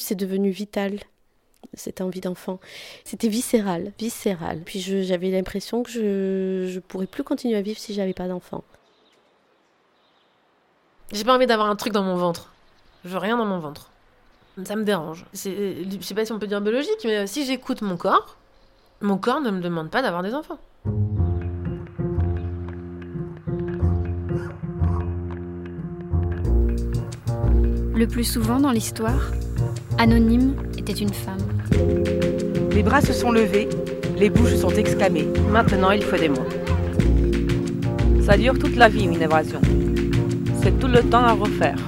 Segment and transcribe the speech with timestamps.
[0.00, 1.00] C'est devenu vital,
[1.74, 2.60] cette envie d'enfant.
[3.04, 4.62] C'était viscéral, viscéral.
[4.64, 8.62] Puis j'avais l'impression que je ne pourrais plus continuer à vivre si j'avais pas d'enfant.
[11.12, 12.52] J'ai pas envie d'avoir un truc dans mon ventre.
[13.04, 13.90] Je veux rien dans mon ventre.
[14.64, 15.26] Ça me dérange.
[15.32, 18.36] Je sais pas si on peut dire biologique, mais si j'écoute mon corps,
[19.00, 20.58] mon corps ne me demande pas d'avoir des enfants.
[27.94, 29.32] Le plus souvent dans l'histoire,
[30.00, 31.42] Anonyme était une femme.
[32.70, 33.68] Les bras se sont levés,
[34.16, 35.26] les bouches sont exclamées.
[35.50, 36.46] Maintenant, il faut des mots.
[38.22, 39.60] Ça dure toute la vie, une évasion.
[40.62, 41.78] C'est tout le temps à refaire.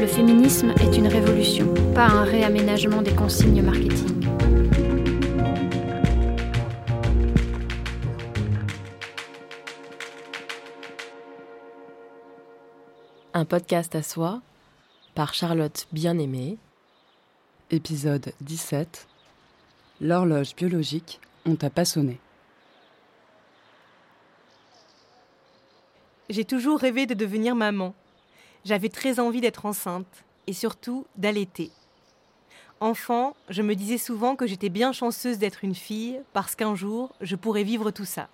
[0.00, 4.24] Le féminisme est une révolution, pas un réaménagement des consignes marketing.
[13.34, 14.40] Un podcast à soi
[15.14, 16.58] par Charlotte Bien-Aimée.
[17.70, 19.06] Épisode 17
[20.00, 22.18] L'horloge biologique, on t'a pas sonné.
[26.28, 27.94] J'ai toujours rêvé de devenir maman.
[28.64, 31.70] J'avais très envie d'être enceinte et surtout d'allaiter.
[32.80, 37.14] Enfant, je me disais souvent que j'étais bien chanceuse d'être une fille parce qu'un jour,
[37.20, 38.28] je pourrais vivre tout ça.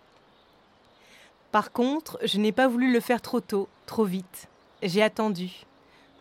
[1.52, 4.48] Par contre, je n'ai pas voulu le faire trop tôt, trop vite.
[4.82, 5.66] J'ai attendu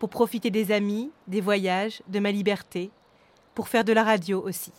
[0.00, 2.90] pour profiter des amis, des voyages, de ma liberté,
[3.54, 4.72] pour faire de la radio aussi.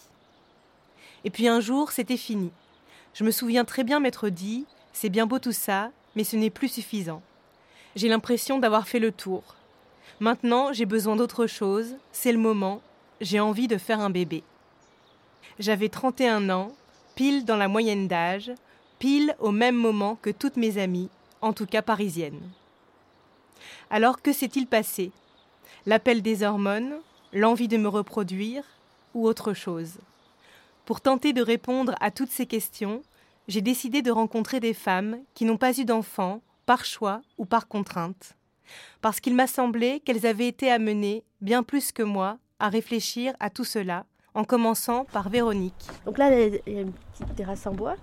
[1.24, 2.52] Et puis un jour, c'était fini.
[3.14, 6.50] Je me souviens très bien m'être dit, c'est bien beau tout ça, mais ce n'est
[6.50, 7.22] plus suffisant.
[7.96, 9.44] J'ai l'impression d'avoir fait le tour.
[10.20, 12.82] Maintenant, j'ai besoin d'autre chose, c'est le moment,
[13.22, 14.44] j'ai envie de faire un bébé.
[15.60, 16.72] J'avais 31 ans,
[17.14, 18.52] pile dans la moyenne d'âge,
[18.98, 21.10] pile au même moment que toutes mes amies,
[21.42, 22.42] en tout cas parisiennes.
[23.90, 25.12] Alors que s'est-il passé?
[25.86, 27.00] L'appel des hormones,
[27.34, 28.64] l'envie de me reproduire
[29.14, 29.98] ou autre chose?
[30.86, 33.02] Pour tenter de répondre à toutes ces questions,
[33.48, 37.68] j'ai décidé de rencontrer des femmes qui n'ont pas eu d'enfants, par choix ou par
[37.68, 38.36] contrainte.
[39.02, 43.50] Parce qu'il m'a semblé qu'elles avaient été amenées, bien plus que moi, à réfléchir à
[43.50, 45.88] tout cela, en commençant par Véronique.
[46.06, 47.96] Donc là, il y a une petite terrasse en bois.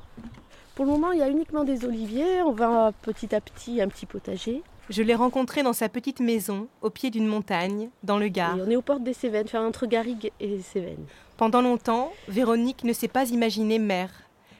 [0.74, 2.42] Pour le moment, il y a uniquement des oliviers.
[2.42, 4.62] On va petit à petit un petit potager.
[4.90, 8.56] Je l'ai rencontré dans sa petite maison, au pied d'une montagne, dans le Gard.
[8.58, 11.04] on est aux portes des Cévennes, entre Garrigues et Cévennes.
[11.36, 14.10] Pendant longtemps, Véronique ne s'est pas imaginée mère.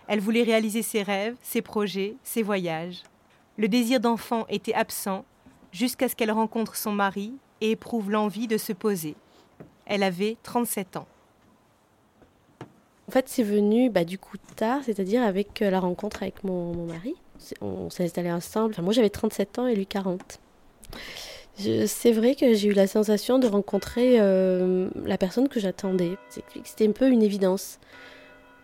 [0.07, 3.03] Elle voulait réaliser ses rêves, ses projets, ses voyages.
[3.57, 5.25] Le désir d'enfant était absent
[5.73, 9.17] jusqu'à ce qu'elle rencontre son mari et éprouve l'envie de se poser.
[9.87, 11.09] Elle avait 37 ans.
[13.09, 16.75] En fait, c'est venu bah, du coup tard, c'est-à-dire avec euh, la rencontre avec mon
[16.85, 17.15] mari
[17.61, 18.75] on s'est installé ensemble.
[18.83, 20.41] moi, j'avais 37 ans et lui 40.
[21.87, 26.13] C'est vrai que j'ai eu la sensation de rencontrer euh, la personne que j'attendais.
[26.65, 27.81] C'était un peu une évidence.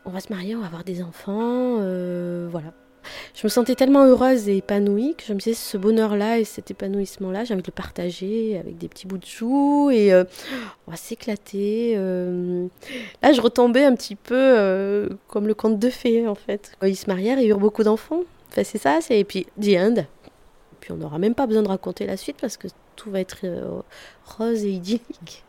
[0.05, 2.73] On va se marier, on va avoir des enfants, euh, voilà.
[3.35, 6.71] Je me sentais tellement heureuse et épanouie que je me disais ce bonheur-là et cet
[6.71, 10.25] épanouissement-là, j'ai envie de le partager avec des petits bouts de joues et euh,
[10.87, 11.97] on va s'éclater.
[11.97, 16.73] Là, je retombais un petit peu comme le conte de fées en fait.
[16.83, 18.23] Ils se marièrent et eurent beaucoup d'enfants
[18.63, 20.05] c'est ça, c'est et puis The End.
[20.81, 23.39] Puis on n'aura même pas besoin de raconter la suite parce que tout va être
[23.45, 23.81] euh,
[24.25, 25.45] rose et idyllique.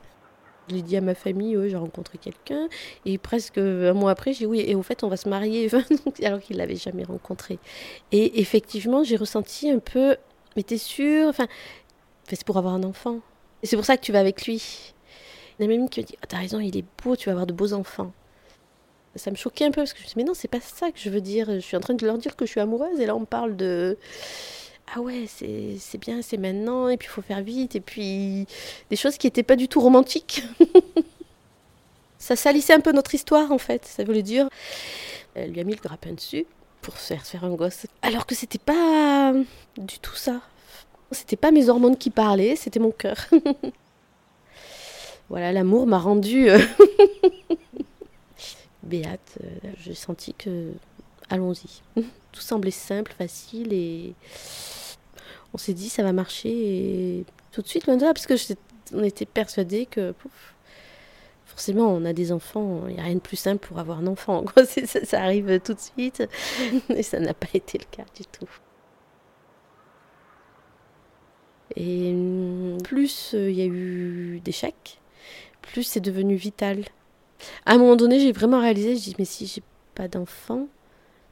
[0.67, 2.67] Je l'ai dit à ma famille, j'ai rencontré quelqu'un.
[3.05, 5.69] Et presque un mois après, j'ai dit oui, et au fait, on va se marier,
[6.23, 7.59] alors qu'il ne l'avait jamais rencontré.
[8.11, 10.15] Et effectivement, j'ai ressenti un peu,
[10.55, 11.47] mais t'es sûr Enfin,
[12.27, 13.19] c'est pour avoir un enfant.
[13.61, 14.93] Et c'est pour ça que tu vas avec lui.
[15.59, 17.33] Il y a même qui me dit, ah, t'as raison, il est beau, tu vas
[17.33, 18.11] avoir de beaux enfants
[19.15, 20.61] ça me choquait un peu parce que je me suis dit, mais non, c'est pas
[20.61, 21.47] ça que je veux dire.
[21.53, 23.55] Je suis en train de leur dire que je suis amoureuse et là on parle
[23.55, 23.97] de.
[24.93, 28.45] Ah ouais, c'est bien, c'est maintenant, et puis il faut faire vite, et puis
[28.91, 30.43] des choses qui n'étaient pas du tout romantiques.
[32.19, 34.47] ça salissait un peu notre histoire en fait, ça voulait dire.
[35.33, 36.45] Elle lui a mis le grappin dessus
[36.81, 37.87] pour faire faire un gosse.
[38.03, 39.33] Alors que c'était pas
[39.75, 40.41] du tout ça.
[41.11, 43.17] C'était pas mes hormones qui parlaient, c'était mon cœur.
[45.29, 46.47] voilà, l'amour m'a rendu.
[48.85, 50.71] Béate, euh, j'ai senti que
[51.29, 51.81] allons-y.
[52.31, 54.13] Tout semblait simple, facile et
[55.53, 58.33] on s'est dit ça va marcher et tout de suite parce que
[58.93, 60.13] on était persuadés que
[61.45, 64.07] forcément on a des enfants, il n'y a rien de plus simple pour avoir un
[64.07, 64.43] enfant.
[65.05, 66.23] Ça, arrive tout de suite
[66.89, 68.49] et ça n'a pas été le cas du tout.
[71.75, 74.99] Et hum, plus euh, il y a eu d'échecs,
[75.61, 76.83] plus c'est devenu vital
[77.65, 80.67] à un moment donné, j'ai vraiment réalisé, je dis, mais si j'ai pas d'enfant,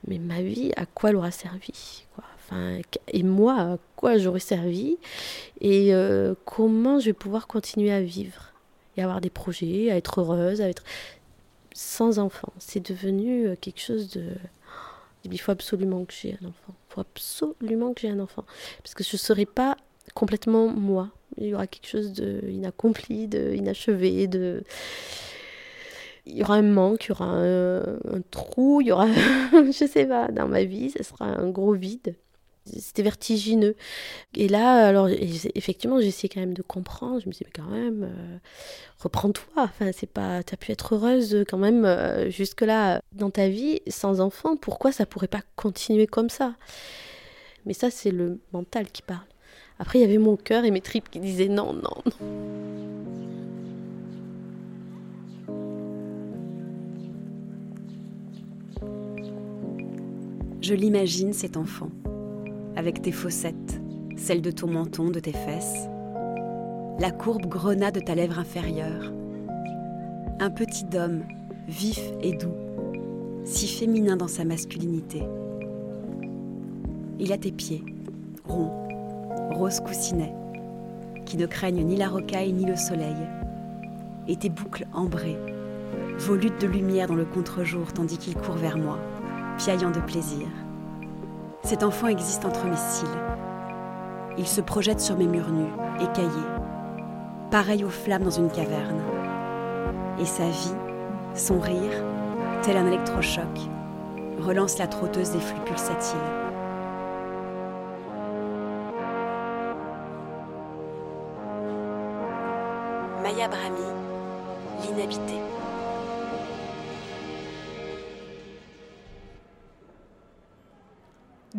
[0.08, 2.06] mais ma vie, à quoi elle aura servi
[2.46, 4.98] Enfin, et moi, à quoi j'aurais servi?
[5.62, 8.52] Et euh, comment je vais pouvoir continuer à vivre?
[8.98, 10.84] Et avoir des projets, à être heureuse, à être
[11.74, 12.52] sans enfant.
[12.60, 14.26] C'est devenu euh, quelque chose de.
[15.24, 16.76] Il faut absolument que j'ai un enfant.
[16.90, 18.44] Il faut absolument que j'ai un enfant.
[18.84, 19.78] Parce que je ne serai pas
[20.14, 21.10] complètement moi.
[21.38, 24.64] Il y aura quelque chose d'inaccompli, d'inachevé, de
[26.26, 29.08] il y aura un manque, il y aura un, trou, il y aura,
[29.52, 32.16] je sais pas, dans ma vie, ce sera un gros vide.
[32.66, 33.76] C'était vertigineux.
[34.36, 37.20] Et là, alors, effectivement, j'essayais quand même de comprendre.
[37.20, 38.38] Je me disais, mais quand même, euh,
[39.00, 39.64] reprends-toi.
[39.64, 44.22] Enfin, c'est pas, t'as pu être heureuse quand même euh, jusque-là dans ta vie sans
[44.22, 44.56] enfant.
[44.56, 46.56] Pourquoi ça pourrait pas continuer comme ça?
[47.66, 49.28] Mais ça, c'est le mental qui parle.
[49.78, 53.43] Après, il y avait mon cœur et mes tripes qui disaient non, non, non.
[60.64, 61.90] Je l'imagine, cet enfant,
[62.78, 63.82] avec tes fossettes,
[64.16, 65.90] celles de ton menton, de tes fesses,
[67.00, 69.12] la courbe grenade de ta lèvre inférieure.
[70.40, 71.24] Un petit homme,
[71.68, 72.56] vif et doux,
[73.44, 75.24] si féminin dans sa masculinité.
[77.20, 77.84] Il a tes pieds,
[78.48, 78.88] ronds,
[79.52, 80.34] rose coussinet,
[81.26, 83.18] qui ne craignent ni la rocaille ni le soleil,
[84.30, 85.38] et tes boucles ambrées,
[86.20, 88.98] volutes de lumière dans le contre-jour tandis qu'il court vers moi
[89.58, 90.48] piaillant de plaisir.
[91.64, 93.08] Cet enfant existe entre mes cils.
[94.38, 95.72] Il se projette sur mes murs nus,
[96.02, 96.30] écaillés,
[97.52, 99.02] pareil aux flammes dans une caverne.
[100.20, 100.76] Et sa vie,
[101.36, 102.04] son rire,
[102.64, 103.60] tel un électrochoc,
[104.40, 106.18] relance la trotteuse des flux pulsatiles.
[113.22, 113.83] Maya Brahmi,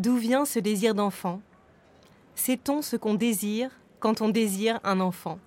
[0.05, 1.41] D'où vient ce désir d'enfant?
[2.35, 3.71] Sait-on ce qu'on désire
[4.01, 5.39] quand on désire un enfant?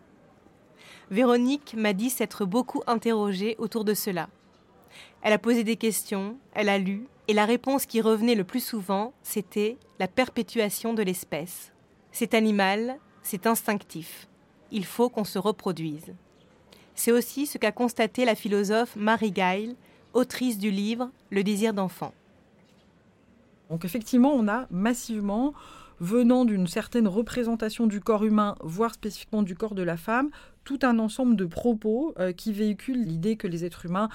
[1.11, 4.29] Véronique m'a dit s'être beaucoup interrogée autour de cela.
[5.21, 8.65] Elle a posé des questions, elle a lu, et la réponse qui revenait le plus
[8.65, 11.71] souvent, c'était la perpétuation de l'espèce.
[12.11, 14.27] C'est animal, c'est instinctif.
[14.71, 16.15] Il faut qu'on se reproduise.
[16.95, 19.75] C'est aussi ce qu'a constaté la philosophe Marie Gail,
[20.15, 22.11] autrice du livre Le désir d'enfant.
[23.69, 25.53] Donc effectivement, on a massivement,
[25.99, 30.29] venant d'une certaine représentation du corps humain, voire spécifiquement du corps de la femme,
[30.63, 34.09] tout un ensemble de propos euh, qui véhiculent l'idée que les êtres humains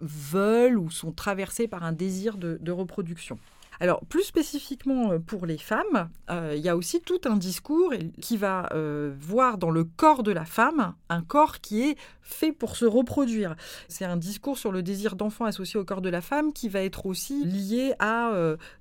[0.00, 3.38] veulent ou sont traversés par un désir de reproduction.
[3.82, 7.92] Alors, plus spécifiquement euh, pour les femmes, euh, il y a aussi tout un discours
[8.20, 12.52] qui va euh, voir dans le corps de la femme un corps qui est fait
[12.52, 13.54] pour se reproduire.
[13.88, 16.82] C'est un discours sur le désir d'enfant associé au corps de la femme qui va
[16.82, 18.32] être aussi lié à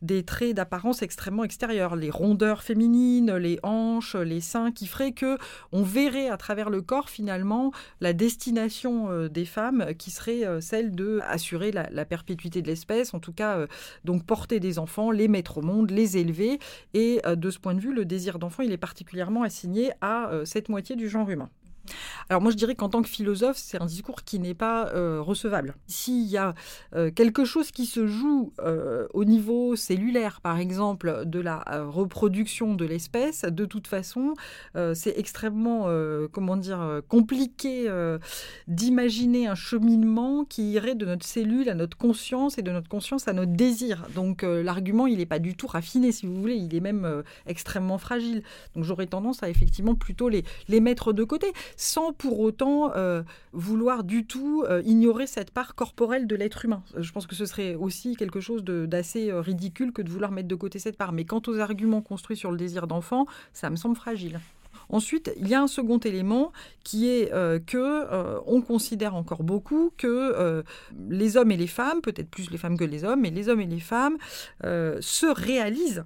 [0.01, 5.37] des traits d'apparence extrêmement extérieurs, les rondeurs féminines, les hanches, les seins, qui feraient que
[5.71, 11.19] on verrait à travers le corps finalement la destination des femmes qui serait celle de
[11.27, 13.65] assurer la, la perpétuité de l'espèce, en tout cas
[14.05, 16.59] donc porter des enfants les mettre au monde, les élever.
[16.93, 20.29] Et euh, de ce point de vue, le désir d'enfant, il est particulièrement assigné à
[20.29, 21.49] euh, cette moitié du genre humain.
[22.29, 25.21] Alors moi je dirais qu'en tant que philosophe, c'est un discours qui n'est pas euh,
[25.21, 25.75] recevable.
[25.87, 26.53] S'il y a
[26.95, 32.75] euh, quelque chose qui se joue euh, au niveau cellulaire, par exemple, de la reproduction
[32.75, 34.33] de l'espèce, de toute façon,
[34.93, 35.87] c'est extrêmement,
[36.31, 37.89] comment dire, compliqué
[38.67, 43.27] d'imaginer un cheminement qui irait de notre cellule à notre conscience et de notre conscience
[43.27, 44.07] à notre désir.
[44.15, 47.97] Donc l'argument, il n'est pas du tout raffiné, si vous voulez, il est même extrêmement
[47.97, 48.43] fragile.
[48.75, 53.23] Donc j'aurais tendance à effectivement plutôt les, les mettre de côté sans pour autant euh,
[53.53, 56.83] vouloir du tout euh, ignorer cette part corporelle de l'être humain.
[56.95, 60.47] Euh, je pense que ce serait aussi quelque chose d'assez ridicule que de vouloir mettre
[60.47, 61.11] de côté cette part.
[61.11, 64.39] Mais quant aux arguments construits sur le désir d'enfant, ça me semble fragile.
[64.89, 66.51] Ensuite, il y a un second élément
[66.83, 67.29] qui est
[67.65, 70.63] que on considère encore beaucoup que
[71.09, 73.61] les hommes et les femmes, peut-être plus les femmes que les hommes, mais les hommes
[73.61, 74.17] et les femmes
[74.63, 76.03] se réalisent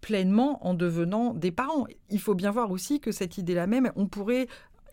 [0.00, 1.86] pleinement en devenant des parents.
[2.10, 4.48] Il faut bien voir aussi que cette idée-là même, on pourrait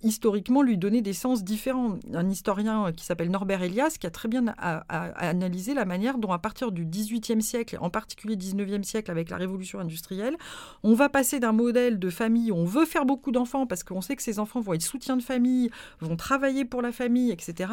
[0.05, 1.97] historiquement lui donner des sens différents.
[2.13, 4.45] Un historien qui s'appelle Norbert Elias qui a très bien
[4.87, 9.37] analysé la manière dont à partir du XVIIIe siècle, en particulier XIXe siècle avec la
[9.37, 10.37] révolution industrielle,
[10.83, 14.01] on va passer d'un modèle de famille où on veut faire beaucoup d'enfants parce qu'on
[14.01, 15.69] sait que ces enfants vont être soutien de famille,
[15.99, 17.69] vont travailler pour la famille, etc.,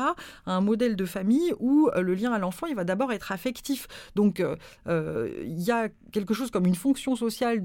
[0.47, 3.33] à un modèle de famille où euh, le lien à l'enfant, il va d'abord être
[3.33, 3.87] affectif.
[4.15, 4.57] Donc euh,
[4.89, 7.65] euh, il y a quelque chose comme une fonction sociale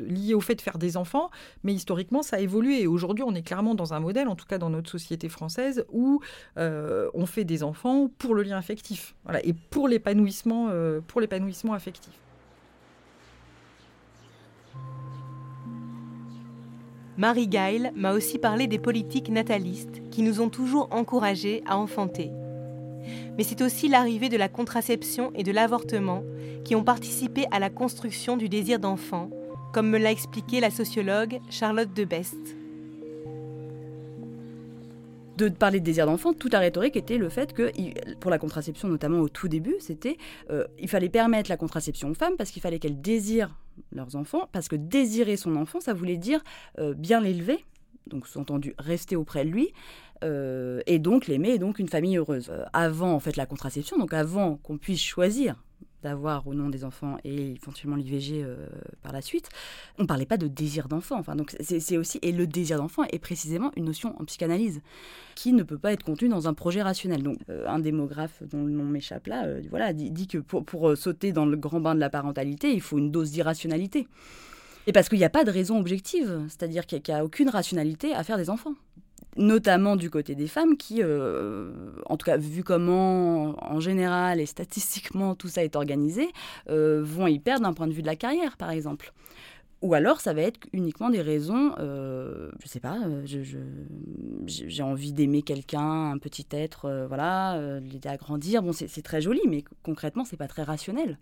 [0.00, 1.30] liée au fait de faire des enfants,
[1.64, 2.82] mais historiquement, ça a évolué.
[2.82, 5.84] Et aujourd'hui, on est clairement dans un modèle, en tout cas dans notre société française,
[5.92, 6.20] où
[6.56, 11.00] euh, on fait des enfants pour le lien affectif, et pour l'épanouissement, euh,
[11.72, 12.12] affectif.
[17.16, 22.30] Marie Gail m'a aussi parlé des politiques natalistes qui nous ont toujours encouragés à enfanter.
[23.36, 26.22] Mais c'est aussi l'arrivée de la contraception et de l'avortement
[26.64, 29.30] qui ont participé à la construction du désir d'enfant,
[29.72, 32.56] comme me l'a expliqué la sociologue Charlotte de Best
[35.46, 37.70] de parler de désir d'enfant, toute la rhétorique était le fait que,
[38.16, 40.18] pour la contraception notamment au tout début, c'était
[40.50, 43.56] euh, il fallait permettre la contraception aux femmes parce qu'il fallait qu'elles désirent
[43.92, 46.42] leurs enfants, parce que désirer son enfant, ça voulait dire
[46.78, 47.64] euh, bien l'élever,
[48.08, 49.72] donc sous-entendu rester auprès de lui,
[50.24, 52.50] euh, et donc l'aimer, et donc une famille heureuse.
[52.72, 55.54] avant en fait la contraception, donc avant qu'on puisse choisir
[56.02, 58.66] d'avoir ou non des enfants et éventuellement l'IVG euh,
[59.02, 59.48] par la suite,
[59.98, 61.18] on ne parlait pas de désir d'enfant.
[61.18, 64.80] Enfin, donc c'est aussi et le désir d'enfant est précisément une notion en psychanalyse
[65.34, 67.22] qui ne peut pas être contenue dans un projet rationnel.
[67.22, 71.32] Donc euh, un démographe dont le nom m'échappe là, euh, voilà, dit, que pour, sauter
[71.32, 74.06] dans le grand bain de la parentalité, il faut une dose d'irrationalité.
[74.86, 78.14] Et parce qu'il n'y a pas de raison objective, c'est-à-dire qu'il n'y a aucune rationalité
[78.14, 78.74] à faire des enfants
[79.38, 81.70] notamment du côté des femmes qui, euh,
[82.06, 86.28] en tout cas vu comment en général et statistiquement tout ça est organisé,
[86.68, 89.12] euh, vont y perdre d'un point de vue de la carrière par exemple.
[89.80, 93.22] Ou alors ça va être uniquement des raisons, euh, je sais pas, euh,
[94.44, 98.60] j'ai envie d'aimer quelqu'un, un petit être, voilà, l'aider à grandir.
[98.64, 101.16] Bon, c'est très joli, mais concrètement, c'est pas très rationnel.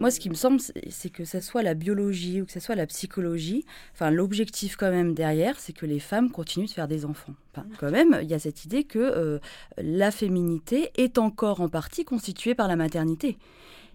[0.00, 0.60] Moi, ce qui me semble,
[0.90, 4.90] c'est que ce soit la biologie ou que ce soit la psychologie, enfin, l'objectif quand
[4.90, 7.34] même derrière, c'est que les femmes continuent de faire des enfants.
[7.52, 9.38] Enfin, quand même, il y a cette idée que euh,
[9.78, 13.38] la féminité est encore en partie constituée par la maternité.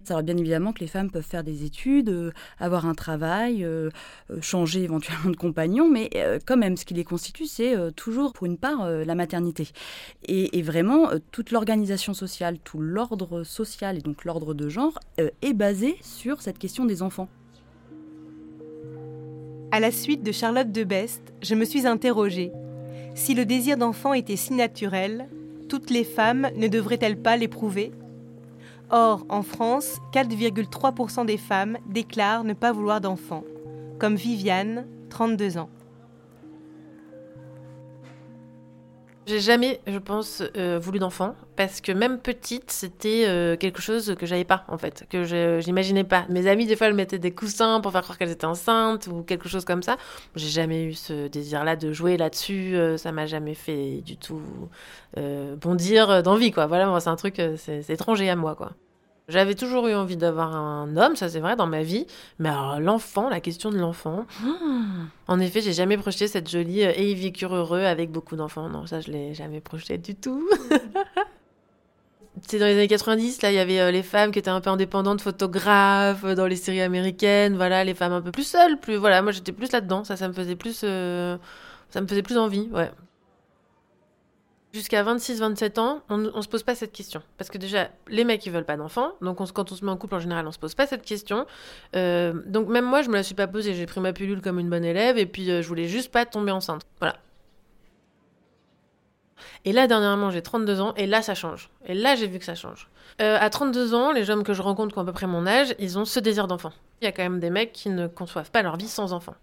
[0.10, 3.90] Alors bien évidemment que les femmes peuvent faire des études, euh, avoir un travail, euh,
[4.30, 6.10] euh, changer éventuellement de compagnon, mais
[6.46, 9.70] quand même, ce qui les constitue, c'est toujours pour une part la maternité.
[10.28, 15.98] Et, vraiment, toute l'organisation sociale, tout l'ordre social et donc l'ordre de genre est basé
[16.02, 17.30] sur cette question des enfants.
[19.72, 22.52] À la suite de Charlotte de Best, je me suis interrogée.
[23.16, 25.28] Si le désir d'enfant était si naturel,
[25.70, 27.92] toutes les femmes ne devraient-elles pas l'éprouver?
[28.94, 33.46] Or, en France, 4,3% des femmes déclarent ne pas vouloir d'enfants,
[34.00, 35.70] comme Viviane, 32 ans.
[39.32, 44.14] J'ai jamais, je pense, euh, voulu d'enfant parce que même petite, c'était euh, quelque chose
[44.20, 46.26] que j'avais pas en fait, que je j'imaginais pas.
[46.28, 49.24] Mes amies des fois elles mettaient des coussins pour faire croire qu'elles étaient enceintes ou
[49.24, 49.96] quelque chose comme ça.
[50.36, 52.76] J'ai jamais eu ce désir-là de jouer là-dessus.
[52.76, 54.42] Euh, ça m'a jamais fait du tout
[55.62, 56.66] bondir d'envie quoi.
[56.68, 58.74] Voilà, c'est un truc, c'est étranger à moi quoi.
[59.32, 62.06] J'avais toujours eu envie d'avoir un homme, ça c'est vrai, dans ma vie.
[62.40, 64.26] Mais alors, l'enfant, la question de l'enfant.
[65.28, 68.68] En effet, j'ai jamais projeté cette jolie euh, et ils vécurent heureux avec beaucoup d'enfants.
[68.68, 70.50] Non, ça, je l'ai jamais projeté du tout.
[72.46, 74.60] c'est dans les années 90, là, il y avait euh, les femmes qui étaient un
[74.60, 78.80] peu indépendantes, photographes, euh, dans les séries américaines, voilà, les femmes un peu plus seules,
[78.80, 82.38] plus, voilà, moi j'étais plus là-dedans, ça, ça me faisait plus, ça me faisait plus
[82.38, 82.92] envie, ouais.
[84.74, 87.22] Jusqu'à 26-27 ans, on ne se pose pas cette question.
[87.38, 89.12] Parce que déjà, les mecs, ils veulent pas d'enfants.
[89.22, 91.46] Donc, quand on se met en couple, en général, on se pose pas cette question.
[91.96, 93.74] Euh, donc, même moi, je me la suis pas posée.
[93.74, 96.26] J'ai pris ma pilule comme une bonne élève et puis euh, je voulais juste pas
[96.26, 96.84] tomber enceinte.
[97.00, 97.18] Voilà.
[99.66, 101.70] Et là, dernièrement, j'ai 32 ans et là, ça change.
[101.86, 102.90] Et là, j'ai vu que ça change.
[103.22, 105.46] Euh, à 32 ans, les hommes que je rencontre qui ont à peu près mon
[105.48, 106.72] âge, ils ont ce désir d'enfant.
[107.02, 109.36] Il y a quand même des mecs qui ne conçoivent pas leur vie sans enfant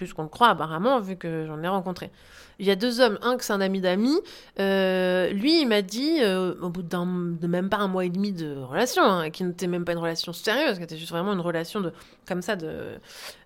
[0.00, 2.10] plus qu'on le croit apparemment, vu que j'en ai rencontré.
[2.58, 4.18] Il y a deux hommes, un que c'est un ami d'amis,
[4.58, 8.32] euh, lui il m'a dit, euh, au bout de même pas un mois et demi
[8.32, 11.40] de relation, hein, qui n'était même pas une relation sérieuse, qui était juste vraiment une
[11.40, 11.92] relation de,
[12.26, 12.98] comme ça, de,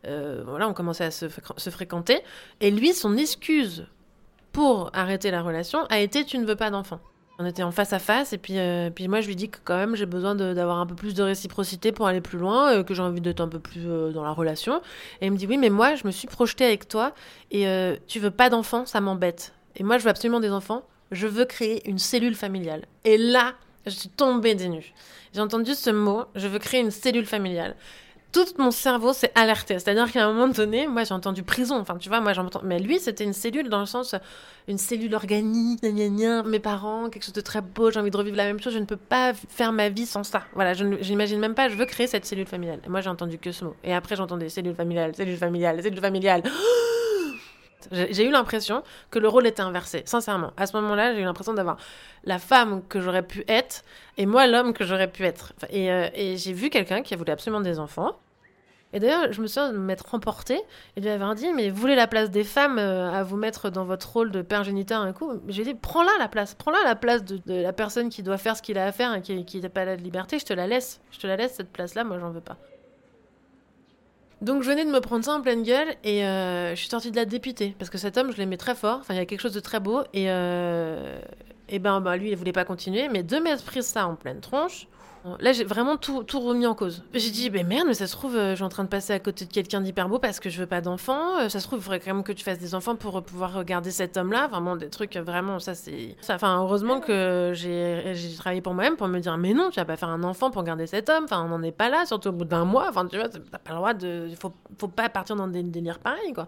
[0.07, 2.21] euh, voilà, on commençait à se, se fréquenter,
[2.61, 3.89] et lui son excuse
[4.53, 7.01] pour arrêter la relation a été tu ne veux pas d'enfant.
[7.39, 9.59] On était en face à face et puis, euh, puis moi je lui dis que
[9.65, 12.83] quand même j'ai besoin d'avoir un peu plus de réciprocité pour aller plus loin, euh,
[12.85, 14.81] que j'ai envie d'être un peu plus euh, dans la relation.
[15.21, 17.13] Et il me dit oui mais moi je me suis projetée avec toi
[17.51, 17.67] et
[18.07, 19.53] tu veux pas d'enfants, ça m'embête.
[19.75, 22.85] Et moi je veux absolument des enfants, je veux créer une cellule familiale.
[23.05, 24.95] Et là je suis tombée des nues.
[25.35, 27.75] J'ai entendu ce mot, je veux créer une cellule familiale
[28.35, 29.79] tout mon cerveau s'est alerté.
[29.79, 31.77] C'est-à-dire qu'à un moment donné, moi j'ai entendu prison.
[31.77, 32.61] Enfin, tu vois, moi j'entends.
[32.65, 34.17] Mais lui, c'était une cellule dans le sens,
[34.67, 38.17] une cellule organique, gna, gna, mes parents, quelque chose de très beau, j'ai envie de
[38.17, 40.43] revivre la même chose, je ne peux pas faire ma vie sans ça.
[40.55, 42.81] Voilà, je n'imagine même pas, je veux créer cette cellule familiale.
[42.89, 43.77] Moi j'ai entendu que ce mot.
[43.85, 46.43] Et après j'entendais cellule familiale, cellule familiale, cellule familiale.
[47.93, 50.53] J'ai eu l'impression que le rôle était inversé, sincèrement.
[50.57, 51.77] À ce moment-là, j'ai eu l'impression d'avoir
[52.25, 53.83] la femme que j'aurais pu être
[54.17, 55.53] et moi l'homme que j'aurais pu être.
[55.71, 58.17] Et, euh, et j'ai vu quelqu'un qui voulu absolument des enfants.
[58.95, 60.61] Et d'ailleurs, je me souviens de m'être emportée
[60.97, 63.37] et de lui avoir dit Mais vous voulez la place des femmes euh, à vous
[63.37, 66.83] mettre dans votre rôle de père géniteur un coup J'ai dit Prends-la la place, prends-la
[66.85, 69.61] la place de, la personne qui doit faire ce qu'il a à faire et qui
[69.61, 71.01] n'a pas la liberté, je te la laisse.
[71.11, 72.57] Je te la laisse cette place-là, moi j'en veux pas.
[74.45, 77.11] Donc je venais de me prendre ça en pleine gueule et euh, je suis sortie
[77.11, 77.75] de la députée.
[77.79, 79.61] Parce que cet homme je l'aimais très fort, enfin il y a quelque chose de
[79.61, 80.03] très beau.
[80.13, 81.19] Et, euh,
[81.71, 83.09] et ben bah, lui il voulait pas continuer.
[83.09, 84.87] Mais de m'être pris ça en pleine tronche,
[85.41, 87.03] Là, j'ai vraiment tout, remis en cause.
[87.15, 89.15] J'ai dit, ben merde, mais ça se trouve, euh, je suis en train de passer
[89.15, 91.39] à côté de quelqu'un d'hyper beau parce que je veux pas d'enfants.
[91.39, 93.55] Euh, ça se trouve, il faudrait quand même que tu fasses des enfants pour pouvoir
[93.55, 94.49] regarder cet homme-là.
[94.49, 96.17] Vraiment, des trucs, vraiment, ça c'est.
[96.29, 99.97] Enfin, heureusement que j'ai travaillé pour moi-même pour me dire, mais non, tu vas pas
[99.97, 101.25] faire un enfant pour garder cet homme.
[101.25, 102.89] Enfin, on n'en est pas là, surtout au bout d'un mois.
[102.91, 104.29] Enfin, tu vois, t'as pas le droit de.
[104.39, 106.47] Faut, faut pas partir dans des délires pareils, quoi.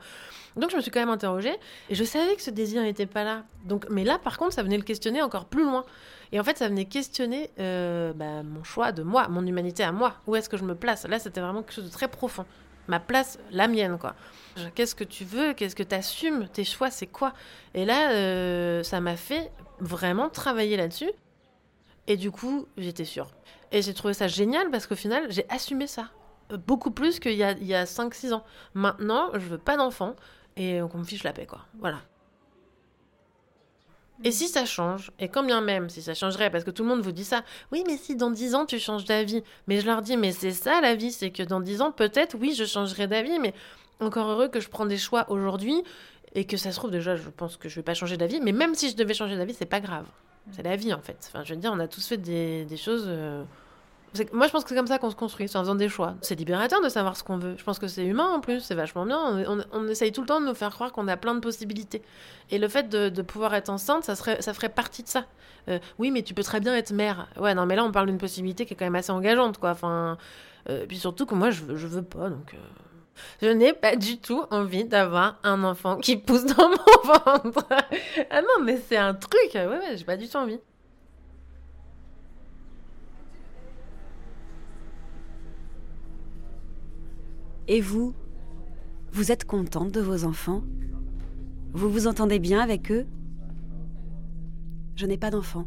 [0.56, 1.54] Donc, je me suis quand même interrogée
[1.88, 3.45] et je savais que ce désir n'était pas là.
[3.64, 5.85] Donc, mais là, par contre, ça venait le questionner encore plus loin.
[6.33, 9.92] Et en fait, ça venait questionner euh, bah, mon choix de moi, mon humanité à
[9.92, 10.14] moi.
[10.26, 11.06] Où est-ce que je me place?
[11.06, 12.45] Là, c'était vraiment quelque chose de très profond.
[12.88, 14.14] Ma place, la mienne, quoi.
[14.75, 15.54] Qu'est-ce que tu veux?
[15.54, 17.33] Qu'est-ce que tu assumes Tes choix, c'est quoi?
[17.75, 21.11] Et là, euh, ça m'a fait vraiment travailler là-dessus.
[22.06, 23.28] Et du coup, j'étais sûre.
[23.73, 26.11] Et j'ai trouvé ça génial parce qu'au final, j'ai assumé ça.
[26.66, 28.45] Beaucoup plus qu'il y a, a 5-6 ans.
[28.75, 30.14] Maintenant, je veux pas d'enfant
[30.56, 31.66] et qu'on me fiche la paix, quoi.
[31.80, 31.99] Voilà.
[34.25, 36.89] Et si ça change, et quand bien même si ça changerait, parce que tout le
[36.89, 39.87] monde vous dit ça, oui, mais si dans 10 ans tu changes d'avis, mais je
[39.87, 42.65] leur dis, mais c'est ça la vie, c'est que dans 10 ans, peut-être, oui, je
[42.65, 43.53] changerai d'avis, mais
[44.01, 45.83] encore heureux que je prends des choix aujourd'hui,
[46.35, 48.53] et que ça se trouve, déjà, je pense que je vais pas changer d'avis, mais
[48.53, 50.07] même si je devais changer d'avis, c'est pas grave.
[50.53, 51.17] C'est la vie, en fait.
[51.29, 53.05] Enfin, je veux dire, on a tous fait des, choses.
[53.07, 53.43] Euh,
[54.33, 56.15] moi, je pense que c'est comme ça qu'on se construit, c'est en faisant des choix.
[56.21, 57.55] C'est libérateur de savoir ce qu'on veut.
[57.59, 59.45] Je pense que c'est humain en plus, c'est vachement bien.
[59.73, 62.03] On, essaye tout le temps de nous faire croire qu'on a plein de possibilités.
[62.51, 65.25] Et le fait de, pouvoir être enceinte, ça, serait, ça ferait partie de ça.
[65.69, 67.29] Euh, oui, mais tu peux très bien être mère.
[67.39, 69.71] Ouais, non, mais là, on parle d'une possibilité qui est quand même assez engageante, quoi.
[69.71, 70.17] Enfin,
[70.69, 72.55] euh, puis surtout que moi, je, je veux pas, donc.
[72.55, 72.59] Euh,
[73.43, 77.67] je n'ai pas du tout envie d'avoir un enfant qui pousse dans mon ventre.
[78.31, 79.51] ah non, mais c'est un truc.
[79.55, 80.61] Ouais, ouais, j'ai pas du tout envie.
[87.69, 88.15] Et vous
[89.13, 90.63] Vous êtes contente de vos enfants?
[91.73, 93.07] Vous vous entendez bien avec eux?
[94.95, 95.67] Je n'ai pas d'enfants.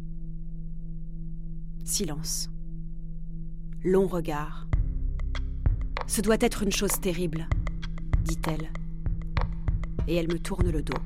[1.84, 2.50] Silence.
[3.83, 4.68] Long regard.
[6.07, 7.50] Ce doit être une chose terrible,
[8.24, 8.72] dit-elle.
[10.07, 10.98] Et elle me tourne le dos.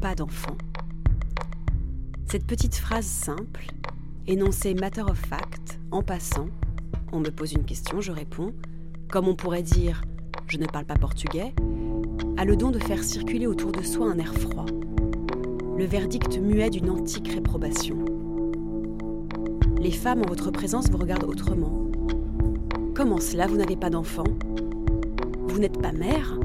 [0.00, 0.56] Pas d'enfant.
[2.26, 3.66] Cette petite phrase simple,
[4.26, 6.48] énoncée matter of fact, en passant,
[7.12, 8.52] on me pose une question, je réponds,
[9.08, 10.02] comme on pourrait dire
[10.46, 11.54] je ne parle pas portugais,
[12.36, 14.66] a le don de faire circuler autour de soi un air froid,
[15.76, 17.96] le verdict muet d'une antique réprobation.
[19.80, 21.90] Les femmes en votre présence vous regardent autrement.
[22.94, 24.24] Comment cela, vous n'avez pas d'enfant
[25.48, 26.38] Vous n'êtes pas mère?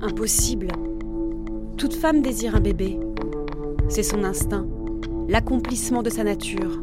[0.00, 0.68] Impossible.
[1.76, 2.98] Toute femme désire un bébé.
[3.88, 4.66] C'est son instinct,
[5.28, 6.80] l'accomplissement de sa nature.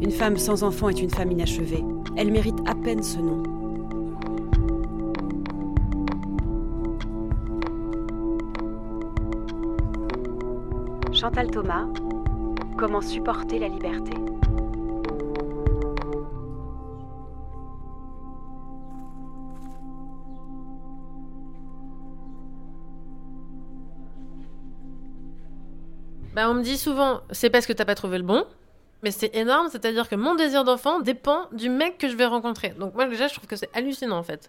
[0.00, 1.82] Une femme sans enfant est une femme inachevée.
[2.16, 3.42] Elle mérite à peine ce nom.
[11.26, 11.86] Chantal Thomas,
[12.78, 14.12] Comment supporter la liberté
[26.32, 28.44] bah, on me dit souvent, c'est parce que t'as pas trouvé le bon.
[29.02, 32.68] Mais c'est énorme, c'est-à-dire que mon désir d'enfant dépend du mec que je vais rencontrer.
[32.78, 34.48] Donc moi déjà, je trouve que c'est hallucinant en fait.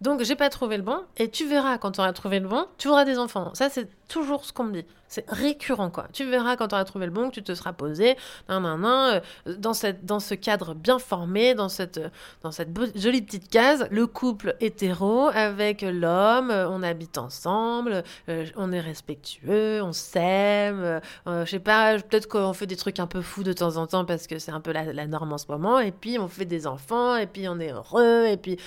[0.00, 2.66] Donc j'ai pas trouvé le bon, et tu verras quand tu auras trouvé le bon,
[2.78, 3.50] tu auras des enfants.
[3.54, 4.86] Ça c'est toujours ce qu'on me dit.
[5.08, 6.06] C'est récurrent, quoi.
[6.12, 8.16] Tu verras quand tu auras trouvé le bon, que tu te seras posé,
[8.48, 12.00] nan, nan, nan, euh, dans, cette, dans ce cadre bien formé, dans cette,
[12.42, 18.46] dans cette jolie petite case, le couple hétéro avec l'homme, euh, on habite ensemble, euh,
[18.56, 23.20] on est respectueux, on s'aime, je sais pas, peut-être qu'on fait des trucs un peu
[23.20, 25.80] fous de temps en temps parce que c'est un peu la norme en ce moment,
[25.80, 28.58] et puis on fait des enfants, et puis on est heureux, et puis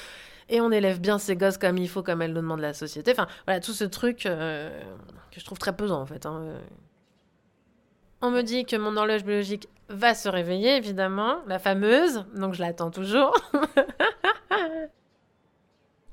[0.53, 3.11] et on élève bien ses gosses comme il faut, comme elle le demande la société.
[3.11, 4.69] Enfin, voilà, tout ce truc euh,
[5.31, 6.27] que je trouve très pesant, en fait.
[6.27, 6.59] Hein.
[8.21, 12.61] On me dit que mon horloge biologique va se réveiller, évidemment, la fameuse, donc je
[12.61, 13.33] l'attends toujours.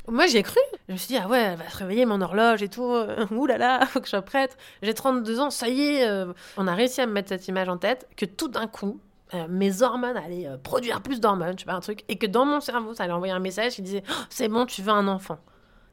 [0.09, 0.59] Moi, j'ai cru.
[0.89, 2.83] Je me suis dit, ah ouais, elle va se réveiller mon horloge et tout.
[3.31, 4.57] Ouh là là, faut que je sois prête.
[4.81, 6.09] J'ai 32 ans, ça y est.
[6.09, 6.33] Euh.
[6.57, 9.03] On a réussi à me mettre cette image en tête que tout d'un coup,
[9.35, 12.27] euh, mes hormones allaient euh, produire plus d'hormones, je sais pas, un truc, et que
[12.27, 14.93] dans mon cerveau, ça allait envoyer un message qui disait oh, C'est bon, tu veux
[14.93, 15.39] un enfant.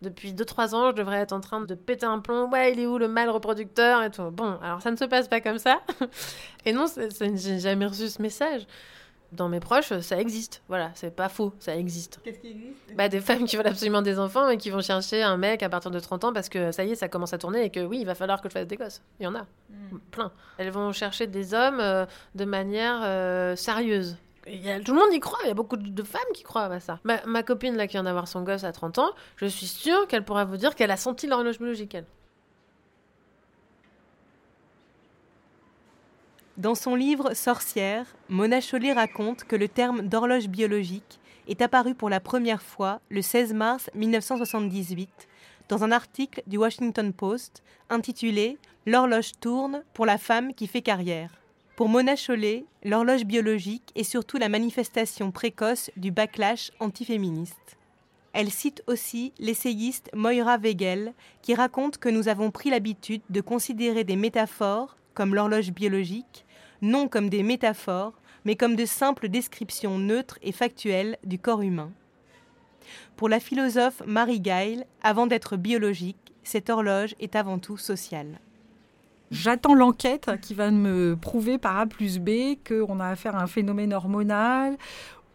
[0.02, 2.50] Depuis 2-3 ans, je devrais être en train de péter un plomb.
[2.52, 4.30] Ouais, il est où le mâle reproducteur et tout.
[4.30, 5.82] Bon, alors ça ne se passe pas comme ça.
[6.66, 6.86] et non,
[7.36, 8.68] j'ai jamais reçu ce message
[9.32, 10.62] dans mes proches, ça existe.
[10.68, 12.20] Voilà, c'est pas faux, ça existe.
[12.24, 12.96] Qu'est-ce qui existe?
[12.96, 15.70] Bah, Des femmes qui veulent absolument des enfants et qui vont chercher un mec à
[15.70, 17.80] partir de 30 ans parce que ça y est, ça commence à tourner et que
[17.82, 19.02] oui, il va falloir que je fasse des gosses.
[19.20, 20.00] Il y en a, hmm.
[20.12, 20.32] plein.
[20.58, 24.18] Elles vont chercher des hommes euh, de manière euh, sérieuse.
[24.50, 26.44] Il y a- tout le monde y croit, il y a beaucoup de femmes qui
[26.44, 27.00] croient à ça.
[27.04, 30.08] Ma, ma copine là, qui vient d'avoir son gosse à 30 ans, je suis sûre
[30.08, 31.96] qu'elle pourra vous dire qu'elle a senti l'horloge biologique.
[31.96, 32.06] elle.
[36.58, 42.10] Dans son livre Sorcière, Mona Chollet raconte que le terme d'horloge biologique est apparu pour
[42.10, 45.28] la première fois le 16 mars 1978
[45.70, 51.30] dans un article du Washington Post intitulé L'horloge tourne pour la femme qui fait carrière.
[51.76, 57.78] Pour Mona Chollet, l'horloge biologique est surtout la manifestation précoce du backlash antiféministe.
[58.34, 64.04] Elle cite aussi l'essayiste Moira Wegel, qui raconte que nous avons pris l'habitude de considérer
[64.04, 66.46] des métaphores, comme l'horloge biologique,
[66.82, 68.14] non comme des métaphores,
[68.46, 71.92] mais comme de simples descriptions neutres et factuelles du corps humain.
[73.16, 78.40] Pour la philosophe Marie Gail, avant d'être biologique, cette horloge est avant tout sociale.
[79.32, 83.48] J'attends l'enquête qui va me prouver par A plus B qu'on a affaire à un
[83.48, 84.78] phénomène hormonal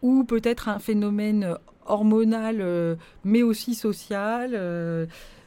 [0.01, 4.55] ou peut-être un phénomène hormonal euh, mais aussi social.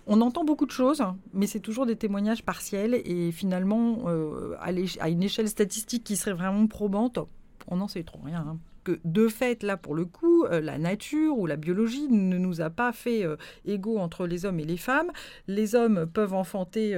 [0.07, 5.09] On entend beaucoup de choses, mais c'est toujours des témoignages partiels et finalement, euh, à,
[5.09, 7.19] une échelle statistique qui serait vraiment probante,
[7.67, 8.45] on n'en sait trop rien.
[8.47, 8.59] hein.
[8.85, 12.61] Que de fait, là pour le coup, euh, la nature ou la biologie ne nous
[12.61, 15.11] a pas fait euh, égaux entre les hommes et les femmes.
[15.49, 16.95] Les hommes peuvent enfanter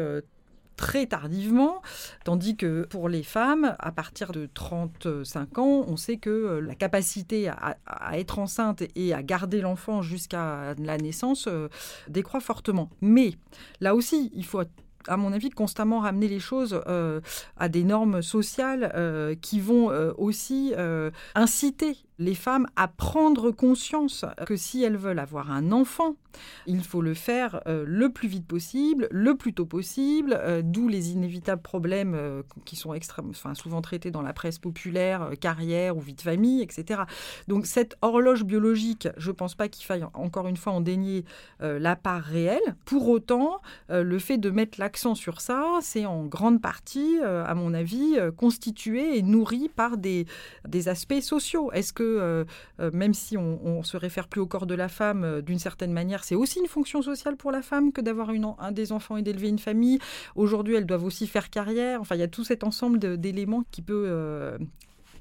[0.78, 1.82] très tardivement,
[2.24, 6.76] tandis que pour les femmes, à partir de 35 ans, on sait que euh, la
[6.76, 7.76] capacité à,
[8.16, 11.68] être enceinte et à garder l'enfant jusqu'à la naissance euh,
[12.08, 12.88] décroît fortement.
[13.02, 13.32] Mais
[13.80, 14.62] là aussi, il faut
[15.06, 17.20] à mon avis, constamment ramener les choses euh,
[17.56, 19.86] à des normes sociales qui vont
[20.18, 20.74] aussi
[21.34, 26.16] inciter les femmes à prendre conscience que si elles veulent avoir un enfant,
[26.66, 30.88] il faut le faire euh, le plus vite possible, le plus tôt possible, euh, d'où
[30.88, 35.96] les inévitables problèmes euh, qui sont extrêmement, enfin, souvent traités dans la presse populaire, carrière
[35.96, 37.02] ou vie de famille, etc.
[37.46, 41.24] Donc cette horloge biologique, je ne pense pas qu'il faille encore une fois en dénier
[41.60, 42.76] la part réelle.
[42.84, 47.74] Pour autant, le fait de mettre l'accent sur ça, c'est en grande partie, à mon
[47.74, 50.26] avis, constitué et nourri par des,
[50.66, 51.70] des aspects sociaux.
[51.72, 52.44] Est-ce que, euh,
[52.80, 55.58] euh, même si on, on se réfère plus au corps de la femme, euh, d'une
[55.58, 59.16] certaine manière, c'est aussi une fonction sociale pour la femme que d'avoir un des enfants
[59.16, 59.98] et d'élever une famille
[60.34, 62.00] Aujourd'hui, elles doivent aussi faire carrière.
[62.00, 64.58] Enfin, il y a tout cet ensemble d'éléments qui peut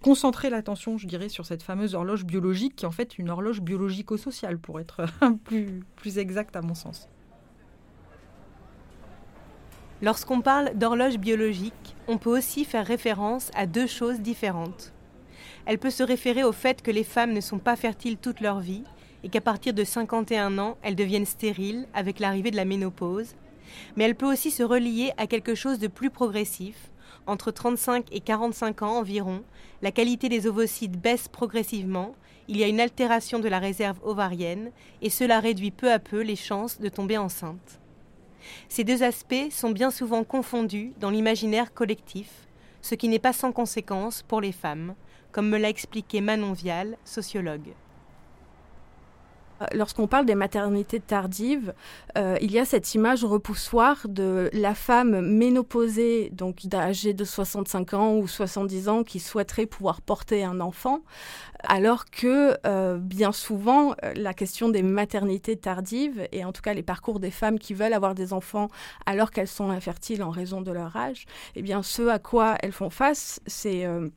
[0.02, 3.62] concentrer l'attention, je dirais, sur cette fameuse horloge biologique, qui est en fait une horloge
[3.62, 5.06] biologico-sociale, pour être
[5.46, 7.10] plus, plus exact à mon sens.
[10.02, 14.94] Lorsqu'on parle d'horloge biologique, on peut aussi faire référence à deux choses différentes.
[15.68, 18.62] Elle peut se référer au fait que les femmes ne sont pas fertiles toute leur
[18.62, 18.86] vie
[19.24, 23.36] et qu'à partir de 51 ans, elles deviennent stériles avec l'arrivée de la ménopause.
[23.98, 26.90] Mais elle peut aussi se relier à quelque chose de plus progressif.
[27.26, 29.44] Entre 35 et 45 ans environ,
[29.82, 32.16] la qualité des ovocytes baisse progressivement,
[32.48, 36.22] il y a une altération de la réserve ovarienne et cela réduit peu à peu
[36.22, 37.82] les chances de tomber enceinte.
[38.70, 42.30] Ces deux aspects sont bien souvent confondus dans l'imaginaire collectif,
[42.82, 44.96] ce qui n'est pas sans conséquence pour les femmes,
[45.38, 47.76] comme me l'a expliqué Manon Vial, sociologue.
[49.72, 51.76] Lorsqu'on parle des maternités tardives,
[52.18, 57.94] euh, il y a cette image repoussoire de la femme ménopausée, donc âgée de 65
[57.94, 61.02] ans ou 70 ans, qui souhaiterait pouvoir porter un enfant,
[61.60, 66.74] alors que euh, bien souvent, euh, la question des maternités tardives, et en tout cas
[66.74, 68.70] les parcours des femmes qui veulent avoir des enfants
[69.06, 72.72] alors qu'elles sont infertiles en raison de leur âge, eh bien ce à quoi elles
[72.72, 73.86] font face, c'est...
[73.86, 74.10] euh,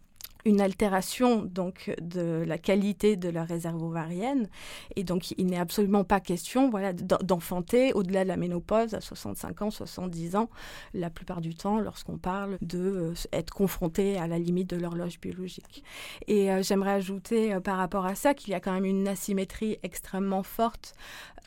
[0.44, 4.48] une altération donc de la qualité de la réserve ovarienne.
[4.96, 9.00] Et donc il n'est absolument pas question voilà d'en- d'enfanter au-delà de la ménopause à
[9.00, 10.50] 65 ans 70 ans
[10.94, 15.20] la plupart du temps lorsqu'on parle de euh, être confronté à la limite de l'horloge
[15.20, 15.84] biologique.
[16.26, 19.08] Et euh, j'aimerais ajouter euh, par rapport à ça qu'il y a quand même une
[19.08, 20.94] asymétrie extrêmement forte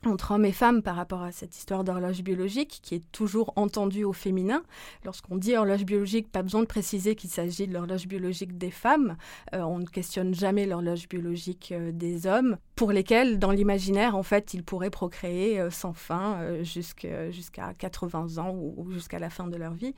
[0.07, 4.03] entre hommes et femmes par rapport à cette histoire d'horloge biologique qui est toujours entendue
[4.03, 4.63] au féminin.
[5.05, 9.15] Lorsqu'on dit horloge biologique, pas besoin de préciser qu'il s'agit de l'horloge biologique des femmes.
[9.53, 14.23] Euh, on ne questionne jamais l'horloge biologique euh, des hommes, pour lesquels, dans l'imaginaire, en
[14.23, 19.29] fait, ils pourraient procréer euh, sans fin jusqu'à jusqu'à 80 ans ou, ou jusqu'à la
[19.29, 19.93] fin de leur vie.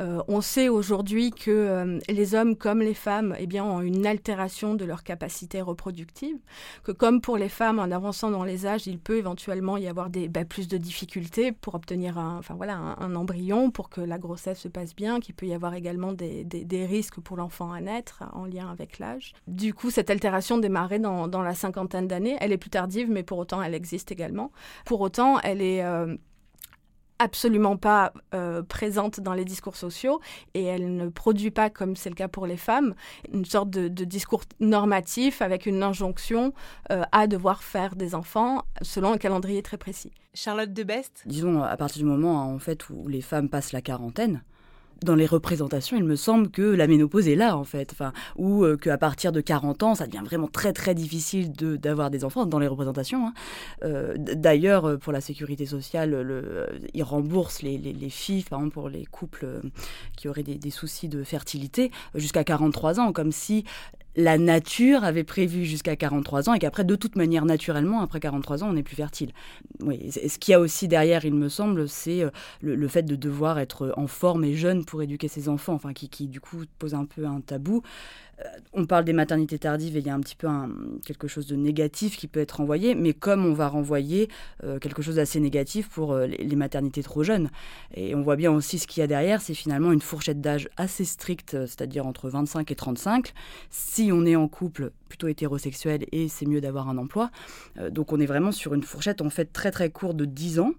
[0.00, 4.84] On sait aujourd'hui que les hommes comme les femmes eh bien, ont une altération de
[4.84, 6.36] leur capacité reproductive,
[6.82, 10.10] que comme pour les femmes, en avançant dans les âges, il peut éventuellement y avoir
[10.10, 12.40] des, bah, plus de difficultés pour obtenir un,
[13.14, 17.20] embryon, pour que la grossesse se passe bien, qu'il peut y avoir également des, risques
[17.20, 19.32] pour l'enfant à naître en lien avec l'âge.
[19.46, 22.36] Du coup, cette altération démarrait dans, dans la cinquantaine d'années.
[22.40, 24.50] Elle est plus tardive, mais pour autant, elle existe également.
[24.84, 25.84] Pour autant, elle est...
[25.84, 26.16] euh,
[27.22, 30.20] absolument pas euh, présente dans les discours sociaux
[30.54, 32.94] et elle ne produit pas, comme c'est le cas pour les femmes,
[33.32, 36.52] une sorte de, discours normatif avec une injonction
[36.90, 40.10] euh, à devoir faire des enfants selon un calendrier très précis.
[40.34, 43.82] Charlotte de Best Disons, à partir du moment en fait, où les femmes passent la
[43.82, 44.42] quarantaine,
[45.04, 47.90] dans les représentations, il me semble que la ménopause est là, en fait.
[47.92, 52.10] Enfin, ou euh, qu'à partir de 40 ans, ça devient vraiment très, très difficile d'avoir
[52.10, 53.26] des enfants dans les représentations.
[53.26, 53.34] Hein.
[53.84, 58.74] Euh, d'ailleurs, euh, pour la sécurité sociale, le, ils remboursent les, les, filles, par exemple,
[58.74, 59.46] pour les couples
[60.16, 63.64] qui auraient des, des soucis de fertilité, jusqu'à 43 ans, comme si
[64.16, 68.62] la nature avait prévu jusqu'à 43 ans et qu'après, de toute manière, naturellement, après 43
[68.64, 69.32] ans, on n'est plus fertile.
[69.80, 73.16] Oui, ce qu'il y a aussi derrière, il me semble, c'est euh, le, fait de
[73.16, 76.64] devoir être en forme et jeune pour éduquer ses enfants, enfin, qui, qui du coup
[76.78, 77.82] pose un peu un tabou.
[78.44, 80.48] Euh, on parle des maternités tardives et il y a un petit peu
[81.04, 84.28] quelque chose de négatif qui peut être renvoyé, mais comme on va renvoyer
[84.64, 87.50] euh, quelque chose d'assez négatif pour euh, les, maternités trop jeunes.
[87.94, 90.68] Et on voit bien aussi ce qu'il y a derrière, c'est finalement une fourchette d'âge
[90.76, 93.34] assez stricte, c'est-à-dire entre 25 et 35,
[93.70, 97.30] si on est en couple plutôt hétérosexuel et c'est mieux d'avoir un emploi.
[97.90, 100.72] donc on est vraiment sur une fourchette en fait très très courte de 10 ans.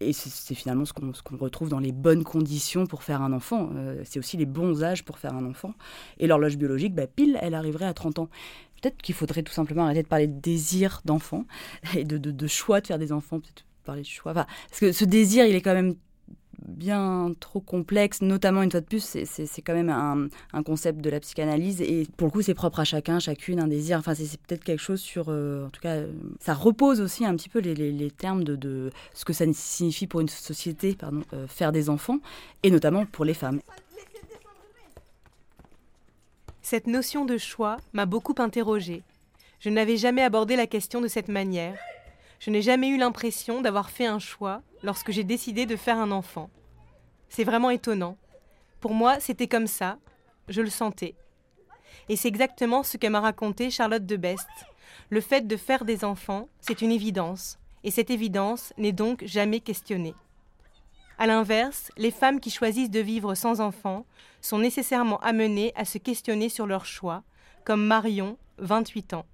[0.00, 3.70] Et c'est finalement ce qu'on retrouve dans les bonnes conditions pour faire un enfant.
[3.74, 5.72] Euh, c'est aussi les bons âges pour faire un enfant.
[6.18, 8.28] Et l'horloge biologique, bah, pile, elle arriverait à 30 ans.
[8.80, 11.46] Peut-être qu'il faudrait tout simplement arrêter de parler de désir d'enfant
[11.96, 14.34] et de, de, choix de faire des enfants, peut-être parler de choix.
[14.34, 14.46] parce
[14.78, 15.94] que ce désir, il est quand même
[16.64, 21.20] bien trop complexe, notamment une fois de plus, c'est quand même un, concept de la
[21.20, 23.98] psychanalyse et pour le coup c'est propre à chacun, chacune, un désir.
[23.98, 26.02] Enfin c'est peut-être quelque chose sur, euh, en tout cas,
[26.40, 30.28] ça repose aussi un petit peu les, termes de, ce que ça signifie pour une
[30.28, 32.18] société, pardon, euh, faire des enfants
[32.62, 33.60] et notamment pour les femmes.
[36.62, 39.02] Cette notion de choix m'a beaucoup interrogée.
[39.60, 41.78] Je n'avais jamais abordé la question de cette manière.
[42.38, 46.10] Je n'ai jamais eu l'impression d'avoir fait un choix lorsque j'ai décidé de faire un
[46.10, 46.50] enfant.
[47.28, 48.16] C'est vraiment étonnant.
[48.80, 49.98] Pour moi, c'était comme ça,
[50.48, 51.14] je le sentais.
[52.08, 54.48] Et c'est exactement ce que m'a raconté Charlotte de Best.
[55.10, 59.60] Le fait de faire des enfants, c'est une évidence, et cette évidence n'est donc jamais
[59.60, 60.14] questionnée.
[61.18, 64.04] A l'inverse, les femmes qui choisissent de vivre sans enfants
[64.42, 67.22] sont nécessairement amenées à se questionner sur leur choix,
[67.64, 69.26] comme Marion, 28 ans.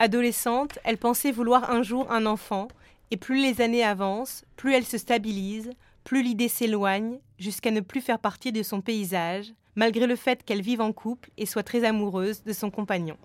[0.00, 2.68] Adolescente, elle pensait vouloir un jour un enfant,
[3.10, 5.70] et plus les années avancent, plus elle se stabilise,
[6.04, 10.62] plus l'idée s'éloigne, jusqu'à ne plus faire partie de son paysage, malgré le fait qu'elle
[10.62, 13.18] vive en couple et soit très amoureuse de son compagnon.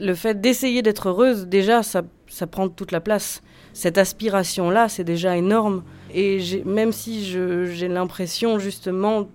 [0.00, 2.02] Le fait d'essayer d'être heureuse, déjà, ça,
[2.50, 3.42] prend toute la place.
[3.72, 5.84] Cette aspiration-là, c'est déjà énorme.
[6.12, 9.28] Et même si j'ai l'impression, justement,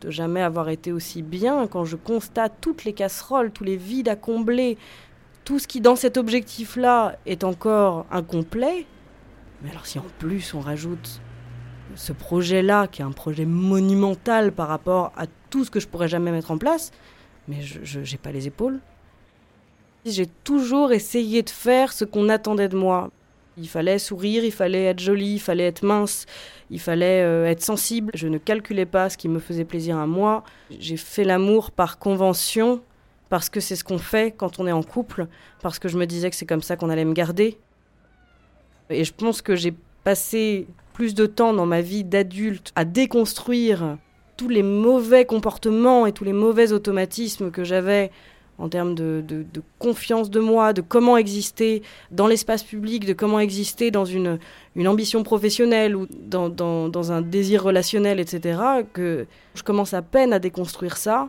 [0.00, 4.08] de jamais avoir été aussi bien quand je constate toutes les casseroles, tous les vides
[4.08, 4.78] à combler,
[5.44, 8.86] tout ce qui dans cet objectif-là est encore incomplet.
[9.62, 11.20] Mais alors si en plus on rajoute
[11.94, 16.08] ce projet-là, qui est un projet monumental par rapport à tout ce que je pourrais
[16.08, 16.92] jamais mettre en place,
[17.48, 18.78] mais je n'ai pas les épaules.
[20.04, 23.10] J'ai toujours essayé de faire ce qu'on attendait de moi.
[23.58, 26.26] Il fallait sourire, il fallait être joli, il fallait être mince,
[26.70, 28.10] il fallait euh, être sensible.
[28.14, 30.44] Je ne calculais pas ce qui me faisait plaisir à moi.
[30.78, 32.82] J'ai fait l'amour par convention,
[33.28, 35.26] parce que c'est ce qu'on fait quand on est en couple,
[35.62, 37.58] parce que je me disais que c'est comme ça qu'on allait me garder.
[38.90, 43.98] Et je pense que j'ai passé plus de temps dans ma vie d'adulte à déconstruire
[44.36, 48.10] tous les mauvais comportements et tous les mauvais automatismes que j'avais
[48.58, 49.24] en termes de,
[49.78, 54.38] confiance de moi, de comment exister dans l'espace public, de comment exister dans une,
[54.86, 58.60] ambition professionnelle ou dans, dans, un désir relationnel, etc.,
[58.92, 61.28] que je commence à peine à déconstruire ça.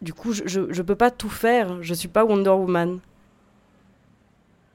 [0.00, 1.82] Du coup, je ne peux pas tout faire.
[1.82, 2.98] Je ne suis pas Wonder Woman.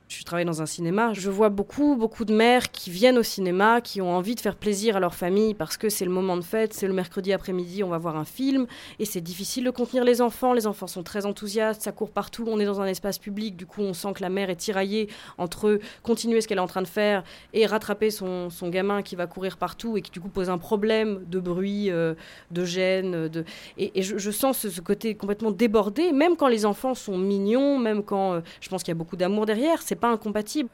[0.09, 3.81] Je travaille dans un cinéma, je vois beaucoup, beaucoup de mères qui viennent au cinéma,
[3.81, 6.43] qui ont envie de faire plaisir à leur famille parce que c'est le moment de
[6.43, 8.67] fête, c'est le mercredi après-midi, on va voir un film,
[8.99, 10.53] et c'est difficile de contenir les enfants.
[10.53, 13.65] Les enfants sont très enthousiastes, ça court partout, on est dans un espace public, du
[13.65, 16.81] coup on sent que la mère est tiraillée entre continuer ce qu'elle est en train
[16.81, 20.29] de faire et rattraper son, son, gamin qui va courir partout et qui du coup
[20.29, 22.13] pose un problème de bruit, euh,
[22.51, 23.29] de gêne.
[23.77, 28.35] Et, je, sens ce, côté complètement débordé, même quand les enfants sont mignons, même quand
[28.35, 29.81] euh, je pense qu'il y a beaucoup d'amour derrière.
[29.97, 30.69] Pas incompatible.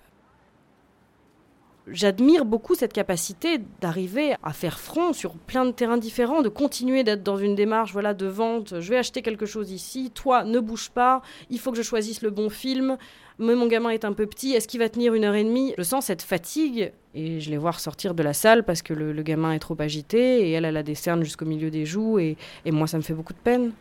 [1.88, 7.04] J'admire beaucoup cette capacité d'arriver à faire front sur plein de terrains différents, de continuer
[7.04, 8.80] d'être dans une démarche voilà, de vente.
[8.80, 12.22] Je vais acheter quelque chose ici, toi ne bouge pas, il faut que je choisisse
[12.22, 12.98] le bon film.
[13.38, 15.74] Mais mon gamin est un peu petit, est-ce qu'il va tenir une heure et demie?
[15.78, 19.22] Je sens cette fatigue et je les vois ressortir de la salle parce que le,
[19.24, 22.38] gamin est trop agité et elle, elle a des cernes jusqu'au milieu des joues et
[22.68, 23.74] moi ça me fait beaucoup de peine.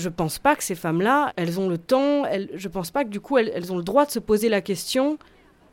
[0.00, 3.10] Je pense pas que ces femmes-là, elles ont le temps, elles, je pense pas que
[3.10, 5.18] du coup elles, ont le droit de se poser la question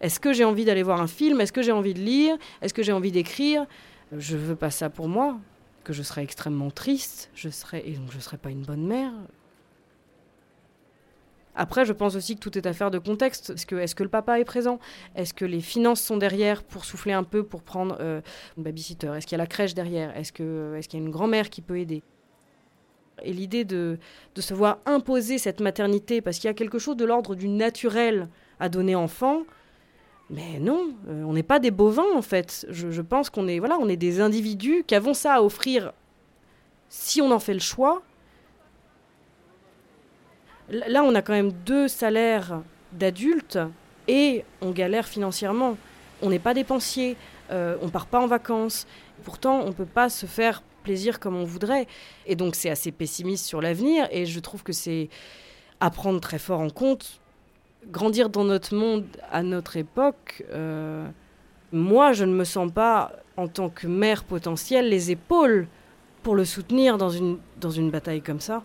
[0.02, 2.74] Est-ce que j'ai envie d'aller voir un film Est-ce que j'ai envie de lire Est-ce
[2.74, 3.66] que j'ai envie d'écrire?
[4.12, 5.40] Je veux pas ça pour moi.
[5.86, 7.30] Que je serais extrêmement triste.
[7.36, 9.14] Je serais et donc je serais pas une bonne mère.
[11.56, 13.52] Après, je pense aussi que tout est affaire de contexte.
[13.52, 14.78] Est-ce que, le papa est présent?
[15.16, 18.22] Est-ce que les finances sont derrière pour souffler un peu, pour prendre euh,
[18.58, 19.08] une babysitter?
[19.16, 20.16] Est-ce qu'il y a la crèche derrière?
[20.18, 22.04] Est-ce qu'il est qu'il y a une grand-mère qui peut aider?
[23.24, 23.98] Et l'idée de,
[24.36, 27.48] de se voir imposer cette maternité, parce qu'il y a quelque chose de l'ordre du
[27.48, 28.28] naturel
[28.60, 29.44] à donner enfant,
[30.30, 32.66] mais non, euh, on n'est pas des bovins en fait.
[32.70, 35.94] Je, pense qu'on est, voilà, on est des individus qui avons ça à offrir
[36.90, 38.02] si on en fait le choix
[40.70, 43.58] Là, on a quand même deux salaires d'adultes
[44.10, 45.78] et on galère financièrement.
[46.22, 47.16] On n'est pas dépensier,
[47.52, 48.86] euh, on part pas en vacances.
[49.24, 51.86] Pourtant, on peut pas se faire plaisir comme on voudrait.
[52.26, 54.08] Et donc, c'est assez pessimiste sur l'avenir.
[54.12, 55.10] Et je trouve que c'est
[55.80, 57.20] à prendre très fort en compte.
[57.98, 61.06] Grandir dans notre monde à notre époque, euh,
[61.72, 65.68] moi, je ne me sens pas, en tant que mère potentielle, les épaules
[66.24, 68.64] pour le soutenir dans une, dans une bataille comme ça.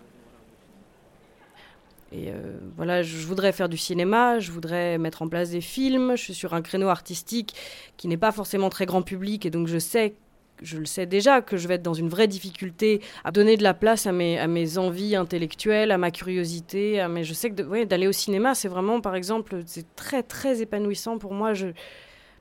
[2.13, 6.15] Et euh, voilà, je voudrais faire du cinéma, je voudrais mettre en place des films.
[6.15, 7.53] Je suis sur un créneau artistique
[7.97, 10.15] qui n'est pas forcément très grand public, et donc je sais,
[10.61, 13.63] je le sais déjà, que je vais être dans une vraie difficulté à donner de
[13.63, 16.99] la place à mes, à mes envies intellectuelles, à ma curiosité.
[16.99, 20.61] À mes, je sais que d'aller au cinéma, c'est vraiment, par exemple, c'est très très
[20.61, 21.53] épanouissant pour moi.
[21.53, 21.67] Je,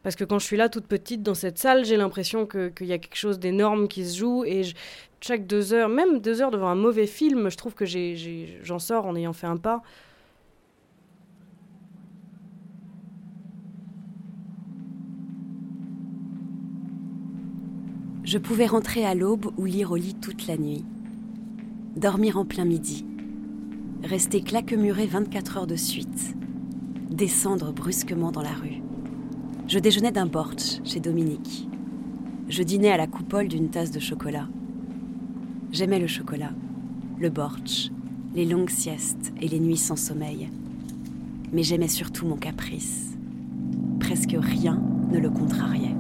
[0.03, 2.93] parce que quand je suis là toute petite dans cette salle, j'ai l'impression qu'il y
[2.93, 4.45] a quelque chose d'énorme qui se joue.
[4.45, 4.63] Et
[5.21, 9.07] chaque deux heures, même deux heures devant un mauvais film, je trouve que j'en sors
[9.07, 9.83] en ayant fait un pas.
[18.33, 20.87] Je pouvais rentrer à l'aube ou lire au lit toute la nuit.
[21.97, 23.05] Dormir en plein midi.
[24.03, 26.35] Rester claquemuré 24 heures de suite.
[27.11, 28.81] Descendre brusquement dans la rue.
[29.69, 31.69] Je déjeunais d'un bortsch chez Dominique.
[32.49, 34.49] Je dînais à la coupole d'une tasse de chocolat.
[35.71, 36.55] J'aimais le chocolat,
[37.19, 37.91] le bortsch,
[38.35, 40.49] les longues siestes et les nuits sans sommeil.
[41.53, 43.15] Mais j'aimais surtout mon caprice.
[44.01, 45.95] Presque rien ne le contrariait.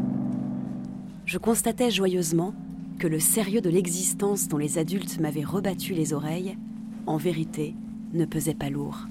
[1.32, 2.52] Je constatais joyeusement
[2.98, 6.58] que le sérieux de l'existence dont les adultes m'avaient rebattu les oreilles,
[7.06, 7.74] en vérité,
[8.12, 9.06] ne pesait pas lourd.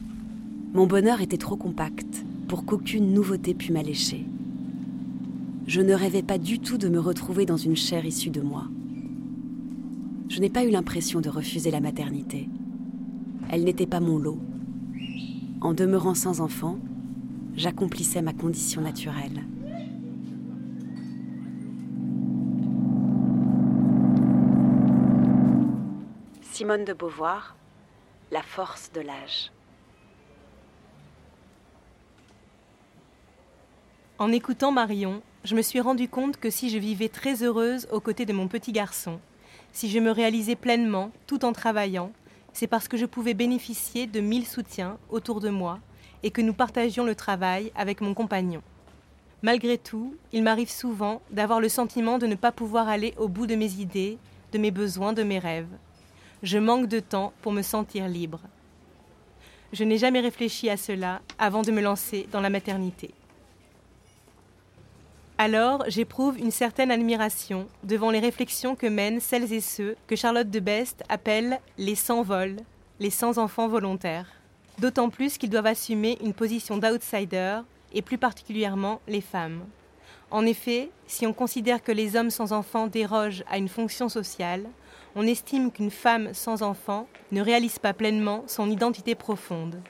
[0.76, 4.28] Mon bonheur était trop compact pour qu'aucune nouveauté pût m'allécher
[5.66, 8.66] je ne rêvais pas du tout de me retrouver dans une chair issue de moi.
[10.28, 12.50] Je n'ai pas eu l'impression de refuser la maternité.
[13.50, 14.38] Elle n'était pas mon lot.
[15.62, 16.78] En demeurant sans enfant,
[17.56, 19.46] j'accomplissais ma condition naturelle.
[26.62, 27.56] Simone de Beauvoir,
[28.32, 29.52] La force de l'âge.
[34.20, 38.00] En écoutant Marion, je me suis rendu compte que si je vivais très heureuse aux
[38.00, 39.20] côtés de mon petit garçon,
[39.74, 42.12] si je me réalisais pleinement tout en travaillant,
[42.54, 45.80] c'est parce que je pouvais bénéficier de mille soutiens autour de moi
[46.22, 48.62] et que nous partagions le travail avec mon compagnon.
[49.42, 53.48] Malgré tout, il m'arrive souvent d'avoir le sentiment de ne pas pouvoir aller au bout
[53.48, 54.20] de mes idées,
[54.52, 55.66] de mes besoins, de mes rêves.
[56.44, 58.42] Je manque de temps pour me sentir libre.
[59.74, 63.14] Je n'ai jamais réfléchi à cela avant de me lancer dans la maternité.
[65.38, 70.50] Alors, j'éprouve une certaine admiration devant les réflexions que mènent celles et ceux que Charlotte
[70.50, 72.58] de Best appelle les sans-vols,
[73.00, 74.28] les sans-enfants volontaires.
[74.80, 77.62] D'autant plus qu'ils doivent assumer une position d'outsider,
[77.94, 79.62] et plus particulièrement les femmes.
[80.30, 84.66] En effet, si on considère que les hommes sans enfants dérogent à une fonction sociale,
[85.16, 89.82] on estime qu'une femme sans enfant ne réalise pas pleinement son identité profonde.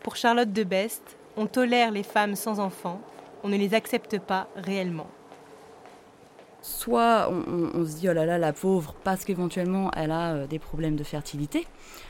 [0.00, 3.00] Pour Charlotte de Best, on tolère les femmes sans enfants
[3.44, 5.06] on ne les accepte pas réellement.
[6.64, 10.58] Soit on, se dit oh là là la pauvre parce qu'éventuellement elle a euh, des
[10.58, 11.66] problèmes de fertilité,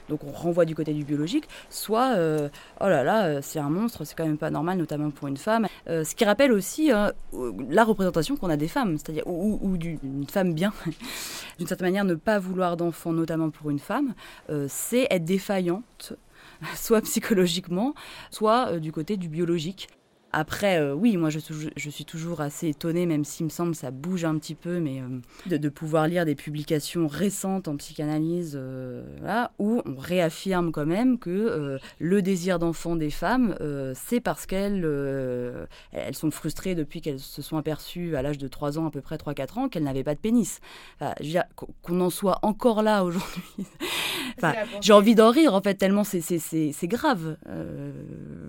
[0.09, 2.49] donc on renvoie du côté du biologique, soit euh,
[2.81, 5.37] oh là là euh, c'est un monstre, c'est quand même pas normal, notamment pour une
[5.37, 5.67] femme.
[5.89, 10.73] ce qui rappelle aussi la représentation qu'on a des femmes, c'est-à-dire ou, d'une femme bien.
[11.59, 14.15] D'une certaine manière, ne pas vouloir d'enfants, notamment pour une femme,
[14.69, 16.13] c'est être défaillante,
[16.77, 17.93] soit psychologiquement,
[18.31, 19.89] soit du côté du biologique.
[20.37, 23.93] Après, euh, oui, moi je, suis toujours assez étonnée, même s'il me semble que ça
[23.93, 29.05] bouge un petit peu, mais euh, de, pouvoir lire des publications récentes en psychanalyse, euh,
[29.61, 33.55] où on réaffirme quand même que le désir d'enfant des femmes,
[33.95, 34.85] c'est parce qu'elles
[35.93, 39.01] elles sont frustrées depuis qu'elles se sont aperçues à l'âge de 3 ans, à peu
[39.01, 40.61] près 3-4 ans, qu'elles n'avaient pas de pénis.
[41.83, 43.43] qu'on en soit encore là aujourd'hui,
[44.37, 47.37] Enfin, j'ai envie d'en rire en fait, tellement c'est grave.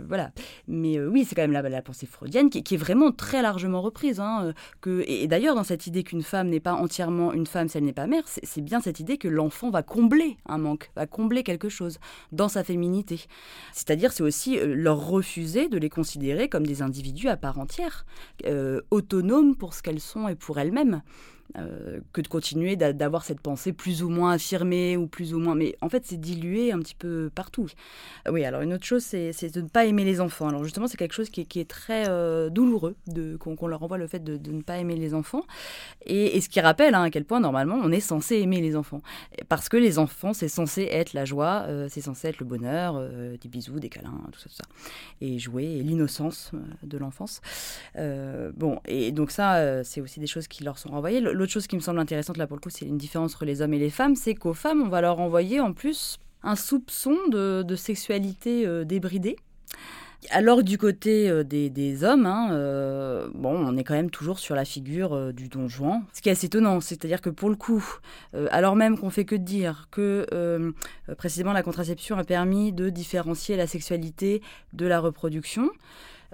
[0.07, 0.31] Voilà.
[0.67, 4.19] Mais oui, c'est quand même la, la pensée freudienne qui, est vraiment très largement reprise.
[4.19, 7.77] Hein, que, et, d'ailleurs, dans cette idée qu'une femme n'est pas entièrement une femme si
[7.77, 11.05] elle n'est pas mère, c'est bien cette idée que l'enfant va combler un manque, va
[11.05, 11.99] combler quelque chose
[12.31, 13.21] dans sa féminité.
[13.73, 18.05] C'est-à-dire, c'est aussi leur refuser de les considérer comme des individus à part entière,
[18.91, 21.01] autonomes pour ce qu'elles sont et pour elles-mêmes.
[21.57, 25.55] Euh, que de continuer d'avoir cette pensée plus ou moins affirmée ou plus ou moins.
[25.55, 27.67] Mais en fait, c'est dilué un petit peu partout.
[28.27, 30.49] Euh, oui, alors une autre chose, c'est de ne pas aimer les enfants.
[30.49, 32.95] Alors justement, c'est quelque chose qui est, très euh, douloureux
[33.39, 35.43] qu'on leur envoie le fait de, ne pas aimer les enfants.
[36.05, 39.01] Et, ce qui rappelle hein, à quel point, normalement, on est censé aimer les enfants.
[39.47, 43.01] Parce que les enfants, c'est censé être la joie, c'est censé être le bonheur,
[43.39, 44.63] des bisous, des câlins, tout ça, tout ça.
[45.21, 46.51] Et jouer, l'innocence
[46.83, 47.41] de l'enfance.
[47.95, 51.75] bon, et donc ça, c'est aussi des choses qui leur sont renvoyées l'autre chose qui
[51.75, 53.89] me semble intéressante là pour le coup, c'est une différence entre les hommes et les
[53.89, 58.85] femmes, c'est qu'aux femmes, on va leur envoyer en plus un soupçon de, sexualité euh,
[58.85, 59.35] débridée.
[60.31, 64.55] Alors du côté euh, des, hommes, hein, euh, bon, on est quand même toujours sur
[64.55, 67.83] la figure du don Juan, ce qui est assez étonnant, c'est-à-dire que pour le coup,
[68.49, 70.73] alors même qu'on fait que dire que
[71.17, 74.41] précisément la contraception a permis de différencier la sexualité
[74.73, 75.69] de la reproduction,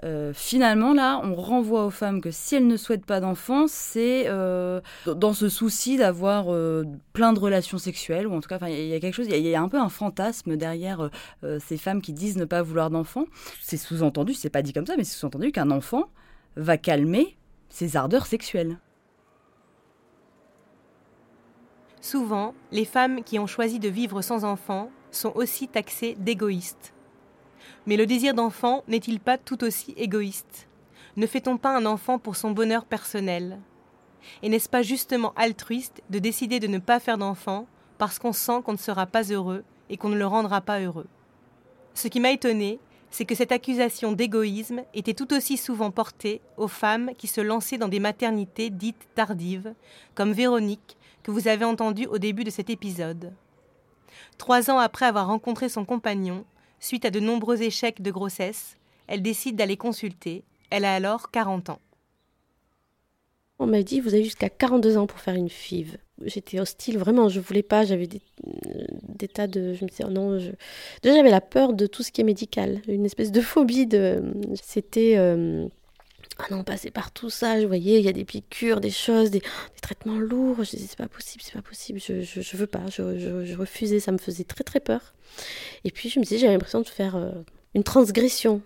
[0.04, 4.24] euh, finalement, là, on renvoie aux femmes que si elles ne souhaitent pas d'enfants, c'est
[4.26, 8.86] euh, dans ce souci d'avoir euh, plein de relations sexuelles, ou en tout cas, il
[8.86, 11.10] y, a quelque chose, il y, a un peu un fantasme derrière
[11.60, 13.26] ces femmes qui disent ne pas vouloir d'enfants.
[13.60, 16.04] C'est sous-entendu, c'est pas dit comme ça, mais c'est sous-entendu qu'un enfant
[16.56, 17.36] va calmer
[17.68, 18.78] ses ardeurs sexuelles.
[22.00, 26.92] Souvent, les femmes qui ont choisi de vivre sans enfants sont aussi taxées d'égoïstes.
[27.86, 30.68] Mais le désir d'enfant n'est-il pas tout aussi égoïste?
[31.16, 33.58] Ne fait-on pas un enfant pour son bonheur personnel?
[34.42, 37.66] Et n'est-ce pas justement altruiste de décider de ne pas faire d'enfant
[37.98, 41.08] parce qu'on sent qu'on ne sera pas heureux et qu'on ne le rendra pas heureux?
[41.94, 42.78] Ce qui m'a étonné,
[43.10, 47.76] c'est que cette accusation d'égoïsme était tout aussi souvent portée aux femmes qui se lançaient
[47.76, 49.74] dans des maternités dites tardives,
[50.14, 53.34] comme Véronique, que vous avez entendue au début de cet épisode.
[54.38, 56.44] Trois ans après avoir rencontré son compagnon,
[56.82, 58.76] Suite à de nombreux échecs de grossesse,
[59.06, 60.42] elle décide d'aller consulter.
[60.68, 61.78] Elle a alors 40 ans.
[63.60, 65.98] On m'a dit, vous avez jusqu'à 42 ans pour faire une FIV.
[66.24, 68.20] J'étais hostile, vraiment, je voulais pas, j'avais des,
[69.28, 69.74] tas de...
[69.74, 72.82] Je me disais, oh non, déjà j'avais la peur de tout ce qui est médical,
[72.88, 74.34] une espèce de phobie de...
[74.60, 75.14] C'était...
[75.18, 75.68] Euh,
[76.38, 79.30] ah non, passer par tout ça, je voyais, il y a des piqûres, des choses,
[79.30, 79.42] des,
[79.80, 80.64] traitements lourds.
[80.64, 84.00] Je disais, c'est pas possible, c'est pas possible, je, je, veux pas, je, je, refusais,
[84.00, 85.14] ça me faisait très très peur.
[85.84, 87.32] Et puis je me disais, j'avais l'impression de faire euh,
[87.74, 88.62] une transgression.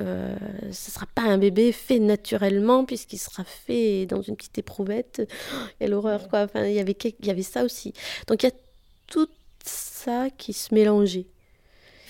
[0.00, 0.34] Euh,
[0.72, 5.28] ce sera pas un bébé fait naturellement puisqu'il sera fait dans une petite éprouvette.
[5.80, 6.40] et l'horreur, quoi.
[6.42, 7.92] Enfin, il y avait, il y avait ça aussi.
[8.26, 8.54] Donc il y a
[9.06, 9.28] tout
[9.64, 11.26] ça qui se mélangeait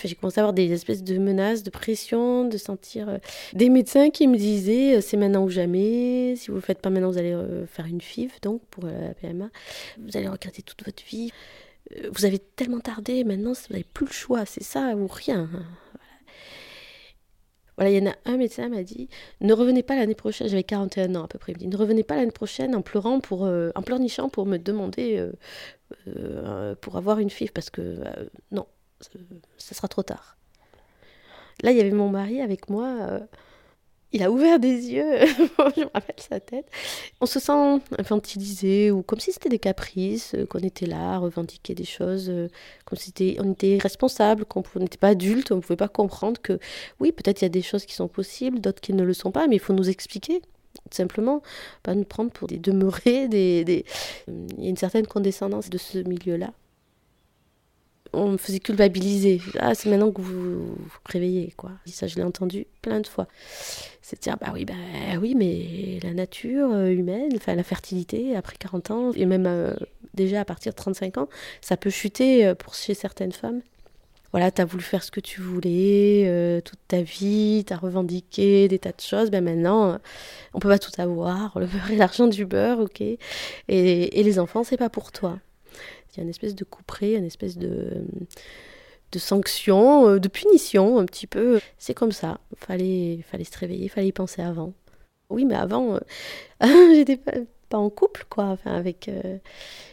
[0.09, 3.19] j'ai commencé à avoir des espèces de menaces, de pression, de sentir euh,
[3.53, 6.35] des médecins qui me disaient euh, c'est maintenant ou jamais.
[6.37, 9.15] Si vous le faites pas maintenant, vous allez euh, faire une FIV, donc pour la
[9.15, 9.51] PMA.
[9.99, 11.31] Vous allez regretter toute votre vie.
[12.13, 15.51] Vous avez tellement tardé, maintenant vous n'avez plus le choix, c'est ça ou rien.
[17.77, 19.09] Voilà, il y en a un médecin m'a dit
[19.41, 21.77] ne revenez pas l'année prochaine, j'avais 41 ans à peu près, il me dit ne
[21.77, 25.29] revenez pas l'année prochaine en pleurant pour en pleurnichant pour me demander
[26.81, 27.97] pour avoir une FIV parce que
[28.51, 28.67] non,
[29.59, 30.37] ce sera trop tard.
[31.63, 32.87] Là, il y avait mon mari avec moi.
[32.87, 33.21] Euh,
[34.13, 35.19] il a ouvert des yeux,
[35.77, 36.67] je me rappelle sa tête.
[37.21, 41.19] On se sent infantilisé ou comme si c'était des caprices, euh, qu'on était là à
[41.19, 42.49] revendiquer des choses, euh,
[42.85, 46.41] comme si était, on était responsable, qu'on n'était pas adulte, on ne pouvait pas comprendre
[46.41, 46.61] que
[47.01, 49.33] oui, peut-être il y a des choses qui sont possibles, d'autres qui ne le sont
[49.33, 50.43] pas, mais il faut nous expliquer
[50.91, 51.43] simplement,
[51.83, 56.53] pas nous prendre pour des demeurés, il y a une certaine condescendance de ce milieu-là
[58.15, 59.41] on me faisait culpabiliser.
[59.59, 61.73] Ah, c'est maintenant que vous vous réveillez, quoi.
[61.87, 63.27] Ça, je l'ai entendu plein de fois.
[64.03, 64.75] C'est dire, bah oui, bah
[65.21, 69.75] oui, mais la nature euh, humaine, enfin la fertilité après 40 ans, et même euh,
[70.15, 71.29] déjà à partir de 35 ans,
[71.61, 73.63] ça peut chuter euh, pour chez certaines femmes.
[74.33, 78.67] Voilà, tu as voulu faire ce que tu voulais toute ta vie, tu as revendiqué
[78.67, 79.99] des tas de choses, ben maintenant,
[80.55, 83.01] on peut pas tout avoir, le beurre et l'argent du beurre, ok.
[83.01, 83.19] Et,
[83.69, 85.39] et les enfants, c'est pas pour toi.
[86.15, 88.05] Il y a une espèce de couperet, une espèce de,
[89.15, 91.61] de sanction, euh, de punition un petit peu.
[91.79, 92.41] C'est comme ça.
[92.57, 94.73] Fallait, fallait se réveiller, fallait y penser avant.
[95.31, 96.01] Oui, mais avant, euh,
[96.95, 99.39] j'étais pas, en couple, quoi, avec euh,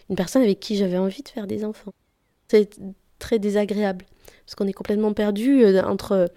[0.10, 1.94] une personne avec qui j'avais envie de faire des enfants.
[2.50, 2.78] C'est
[3.18, 4.06] très désagréable
[4.46, 6.30] parce qu'on est complètement perdu entre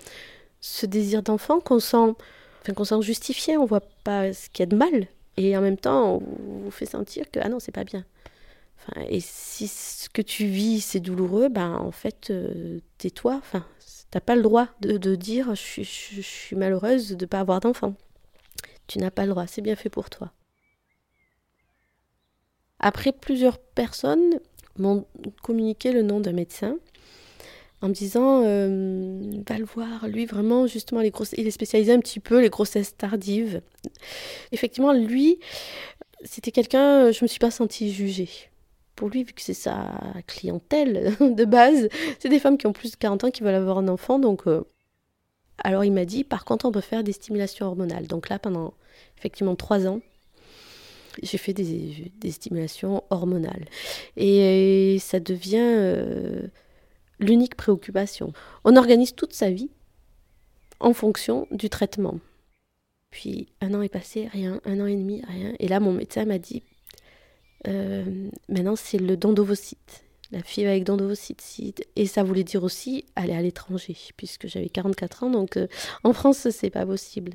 [0.60, 2.14] ce désir d'enfant qu'on sent,
[2.62, 5.60] enfin, qu'on sent justifié, on voit pas ce qu'il y a de mal, et en
[5.60, 8.04] même temps, on vous fait sentir que ah non, c'est pas bien
[9.08, 13.36] Et si ce que tu vis c'est douloureux, ben en fait euh, tais-toi.
[13.38, 13.64] Enfin,
[14.10, 17.40] t'as pas le droit de, dire je, suis- je- je suis malheureuse de ne pas
[17.40, 17.94] avoir d'enfant.
[18.86, 20.32] Tu n'as pas le droit, c'est bien fait pour toi.
[22.78, 24.38] Après, plusieurs personnes
[24.78, 25.06] m'ont
[25.42, 26.76] communiqué le nom d'un médecin
[27.82, 31.92] en me disant euh, va le voir, lui vraiment justement les grosses, il est spécialisé
[31.92, 33.60] un petit peu les grossesses tardives.
[34.52, 35.38] Effectivement, lui,
[36.24, 38.30] c'était quelqu'un, je me suis pas sentie jugée.
[38.96, 39.92] Pour lui, vu que c'est sa
[40.26, 41.88] clientèle de base,
[42.18, 44.46] c'est des femmes qui ont plus de 40 ans qui veulent avoir un enfant, donc
[44.46, 44.64] euh,
[45.58, 48.06] alors il m'a dit, par contre, on peut faire des stimulations hormonales.
[48.06, 48.74] Donc là, pendant
[49.18, 50.00] effectivement trois ans,
[51.22, 53.66] j'ai fait des, stimulations hormonales.
[54.16, 56.42] Et, ça devient euh,
[57.20, 58.32] l'unique préoccupation.
[58.64, 59.70] On organise toute sa vie
[60.80, 62.18] en fonction du traitement.
[63.10, 65.54] Puis un an est passé, rien, un an et demi, rien.
[65.60, 66.64] Et là, mon médecin m'a dit,
[67.68, 68.04] euh,
[68.48, 70.04] maintenant c'est le don d'ovocytes.
[70.32, 71.86] La fille avec don d'ovocytes.
[71.96, 75.68] Et ça voulait dire aussi aller à l'étranger, puisque j'avais 44 ans, donc euh,
[76.02, 77.34] en France, c'est pas possible.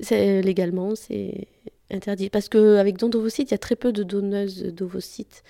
[0.00, 1.46] C'est légalement, c'est
[1.90, 2.28] interdit.
[2.28, 5.42] Parce qu'avec don d'ovocytes, il y a très peu de donneuses d'ovocytes.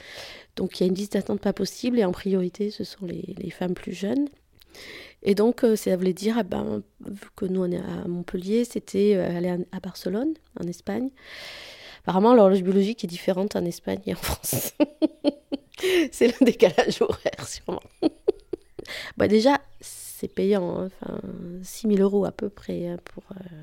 [0.54, 3.34] Donc il y a une liste d'attente pas possible, et en priorité, ce sont les,
[3.38, 4.28] les femmes plus jeunes.
[5.22, 8.64] Et donc, euh, ça voulait dire, ah ben, vu que nous on est à Montpellier,
[8.64, 11.10] c'était euh, aller à Barcelone, en Espagne.
[12.07, 14.72] Apparemment, l'horloge biologique est différente en Espagne et en France.
[16.12, 17.82] c'est le décalage horaire, sûrement.
[19.16, 21.20] bah, déjà, c'est payant, hein, enfin,
[21.62, 22.86] 6 000 euros à peu près.
[22.88, 23.62] hein, pour, euh,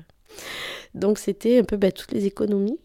[0.94, 2.78] Donc, c'était un peu bah, toutes les économies.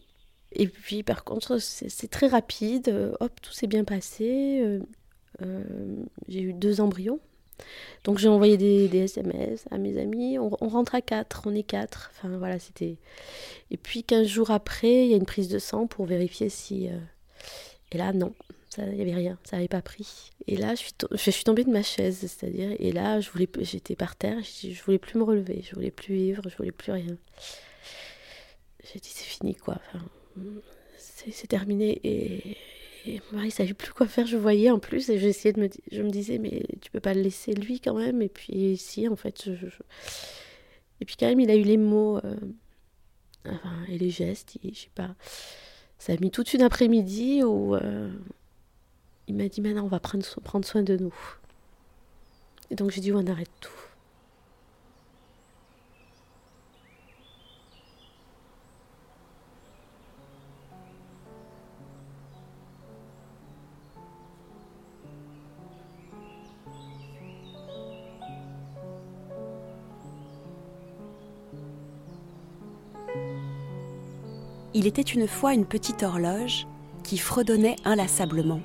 [0.52, 3.14] Et puis, par contre, c'est très rapide.
[3.20, 4.60] Hop, tout s'est bien passé.
[4.64, 4.80] euh,
[5.42, 5.64] euh,
[6.28, 7.20] J'ai eu deux embryons.
[8.04, 10.38] Donc, j'ai envoyé des, SMS à mes amis.
[10.38, 12.10] On, rentre à quatre, on est quatre.
[12.14, 12.96] Enfin, voilà, c'était.
[13.70, 16.88] Et puis, 15 jours après, il y a une prise de sang pour vérifier si.
[16.88, 16.98] euh,
[17.92, 18.32] Et là, non,
[18.78, 20.30] il n'y avait rien, ça n'avait pas pris.
[20.46, 24.16] Et là, je suis, tombée de ma chaise, c'est-à-dire, et là, je voulais, j'étais par
[24.16, 27.16] terre, je, je voulais plus me relever, je voulais plus vivre, je voulais plus rien.
[28.84, 29.78] J'ai dit, c'est fini, quoi.
[30.96, 32.00] C'est terminé.
[32.04, 32.56] Et,
[33.06, 35.68] et mon mari savait plus quoi faire, je voyais en plus, et j'essayais de me,
[35.90, 38.20] je me disais, mais tu peux pas le laisser lui quand même.
[38.22, 39.66] Et puis, si, en fait, je,
[41.00, 42.36] et puis quand même, il a eu les mots, euh,
[43.88, 45.14] et les gestes, il- je sais pas.
[45.98, 48.10] Ça a mis toute une après-midi où euh,
[49.28, 51.14] il m'a dit maintenant on va prendre, prendre soin de nous.
[52.70, 53.70] Et donc j'ai dit on arrête tout.
[74.82, 76.66] Il était une fois une petite horloge
[77.04, 78.62] qui fredonnait inlassablement.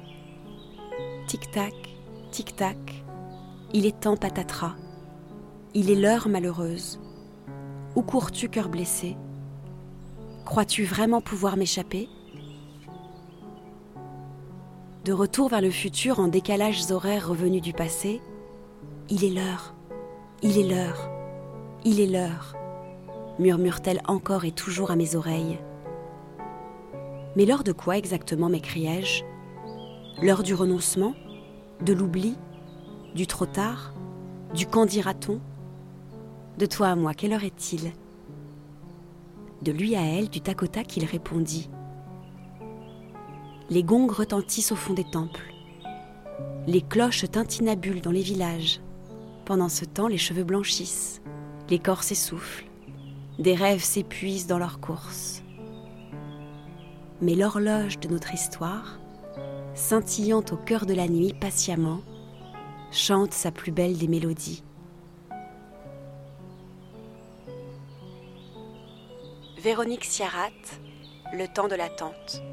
[1.28, 1.74] Tic-tac,
[2.32, 3.04] tic-tac,
[3.74, 4.76] il est temps patatras.
[5.74, 7.02] Il est l'heure malheureuse.
[7.98, 9.18] Où cours-tu, cœur blessé?
[10.46, 12.08] Crois-tu vraiment pouvoir m'échapper?
[15.04, 18.22] De retour vers le futur en décalages horaires revenus du passé,
[19.10, 19.76] il est l'heure,
[20.42, 21.10] il est l'heure,
[21.84, 22.56] il est l'heure,
[23.38, 25.60] murmure-t-elle encore et toujours à mes oreilles.
[27.36, 29.24] Mais l'heure de quoi exactement m'écriai-je?
[30.22, 31.14] L'heure du renoncement?
[31.82, 32.38] De l'oubli?
[33.14, 33.94] Du trop tard?
[34.54, 35.42] Du qu'en dira-t-on?
[36.58, 37.92] De toi à moi, quelle heure est-il?
[39.62, 41.70] De lui à elle, du tac au il répondit.
[43.70, 45.54] Les gongs retentissent au fond des temples.
[46.68, 48.80] Les cloches tintinabulent dans les villages.
[49.44, 51.22] Pendant ce temps, les cheveux blanchissent.
[51.70, 52.66] Les corps s'essoufflent.
[53.40, 55.45] Des rêves s'épuisent dans leur course
[57.22, 59.00] mais l'horloge de notre histoire,
[59.74, 62.02] scintillant au cœur de la nuit patiemment,
[62.92, 64.64] chante sa plus belle des mélodies.
[69.58, 70.50] Véronique Siarat,
[71.34, 72.44] Le temps de l'attente.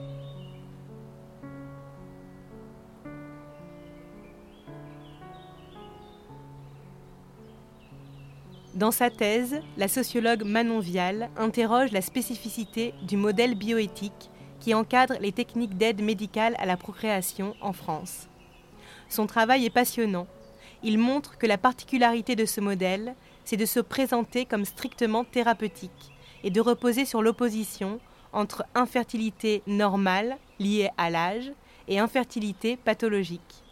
[8.74, 14.30] Dans sa thèse, la sociologue Manon Vial interroge la spécificité du modèle bioéthique
[14.62, 18.28] qui encadre les techniques d'aide médicale à la procréation en France.
[19.08, 20.28] Son travail est passionnant.
[20.84, 26.12] Il montre que la particularité de ce modèle, c'est de se présenter comme strictement thérapeutique
[26.44, 27.98] et de reposer sur l'opposition
[28.32, 31.50] entre infertilité normale, liée à l'âge,
[31.88, 33.64] et infertilité pathologique.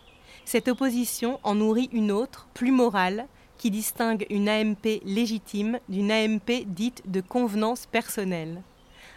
[0.45, 3.29] Cette opposition en nourrit une autre, plus morale,
[3.59, 8.63] qui distingue une AMP légitime d'une AMP dite de convenance personnelle.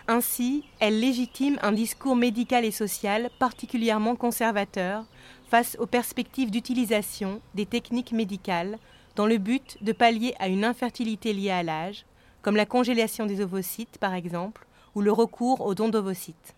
[0.08, 5.06] Ainsi, elle légitime un discours médical et social particulièrement conservateur
[5.47, 8.80] face aux perspectives d'utilisation des techniques médicales
[9.16, 12.06] dans le but de pallier à une infertilité liée à l'âge,
[12.41, 16.54] comme la congélation des ovocytes par exemple, ou le recours aux dons d'ovocytes.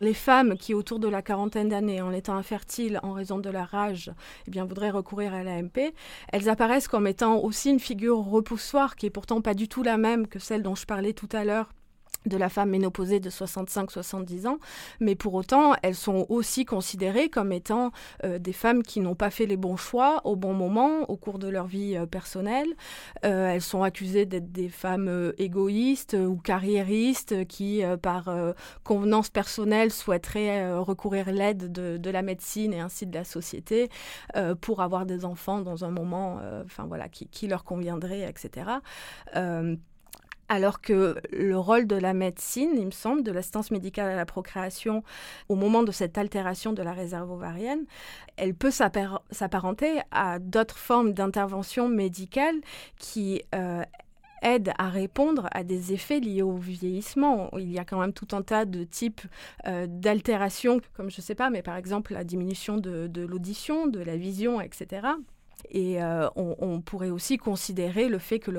[0.00, 3.74] Les femmes qui, autour de la quarantaine d'années, en étant infertiles en raison de leur
[3.74, 4.12] âge,
[4.46, 5.92] eh bien, voudraient recourir à l'AMP,
[6.32, 9.98] elles apparaissent comme étant aussi une figure repoussoire qui est pourtant pas du tout la
[9.98, 11.72] même que celle dont je parlais tout à l'heure
[12.28, 14.58] de la femme ménopausée de 65-70 ans,
[15.00, 17.90] mais pour autant, elles sont aussi considérées comme étant
[18.24, 21.38] euh, des femmes qui n'ont pas fait les bons choix au bon moment au cours
[21.38, 22.68] de leur vie euh, personnelle.
[23.24, 28.30] Euh, elles sont accusées d'être des femmes égoïstes ou carriéristes qui, par
[28.84, 33.88] convenance personnelle, souhaiteraient recourir l'aide de, la médecine et ainsi de la société
[34.60, 38.80] pour avoir des enfants dans un moment, enfin voilà, qui, leur conviendrait, etc
[40.48, 44.26] alors que le rôle de la médecine, il me semble, de l'assistance médicale à la
[44.26, 45.02] procréation,
[45.48, 47.84] au moment de cette altération de la réserve ovarienne,
[48.36, 52.56] elle peut s'apparenter à d'autres formes d'intervention médicale
[52.98, 53.82] qui euh,
[54.42, 57.50] aident à répondre à des effets liés au vieillissement.
[57.58, 59.22] Il y a quand même tout un tas de types
[59.66, 64.00] euh, d'altérations, comme je ne sais pas, mais par exemple la diminution de l'audition, de
[64.00, 65.02] la vision, etc.
[65.70, 68.50] Et euh, on, pourrait aussi considérer le fait que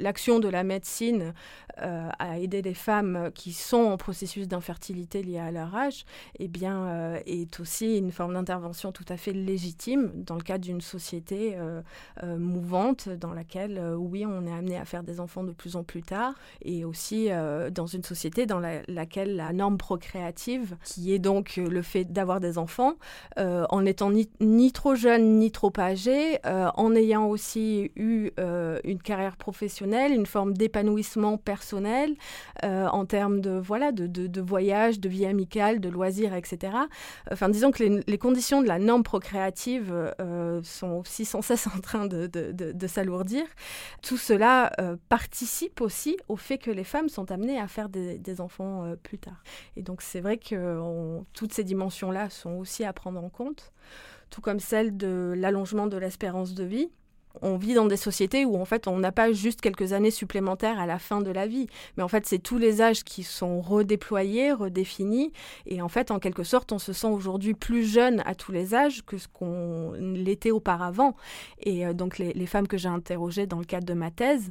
[0.00, 1.32] l'action de la médecine
[1.80, 6.04] euh, à aider des femmes qui sont en processus d'infertilité lié à leur âge
[6.38, 10.64] eh bien, euh, est aussi une forme d'intervention tout à fait légitime dans le cadre
[10.64, 11.56] d'une société
[12.22, 16.02] mouvante dans laquelle, oui, on est amené à faire des enfants de plus en plus
[16.02, 17.28] tard et aussi
[17.72, 22.58] dans une société dans laquelle la norme procréative, qui est donc le fait d'avoir des
[22.58, 22.94] enfants,
[23.36, 25.70] en étant ni, ni trop jeune ni trop
[26.46, 32.14] euh, en ayant aussi eu euh, une carrière professionnelle, une forme d'épanouissement personnel
[32.64, 36.76] euh, en termes de voilà de, de, voyage, de vie amicale, de loisirs, etc.
[37.30, 40.14] Enfin, disons que les, conditions de la norme procréative
[40.62, 43.44] sont aussi sans cesse en train de, de s'alourdir.
[44.02, 44.72] Tout cela
[45.08, 49.42] participe aussi au fait que les femmes sont amenées à faire des enfants plus tard.
[49.76, 50.78] Et donc c'est vrai que
[51.32, 53.72] toutes ces dimensions-là sont aussi à prendre en compte
[54.34, 56.90] tout comme celle de l'allongement de l'espérance de vie
[57.42, 60.78] on vit dans des sociétés où en fait on n'a pas juste quelques années supplémentaires
[60.78, 61.66] à la fin de la vie,
[61.96, 65.32] mais en fait c'est tous les âges qui sont redéployés, redéfinis,
[65.66, 68.74] et en fait en quelque sorte on se sent aujourd'hui plus jeune à tous les
[68.74, 71.16] âges que ce qu'on l'était auparavant.
[71.62, 74.50] Et euh, donc les, femmes que j'ai interrogées dans le cadre de ma thèse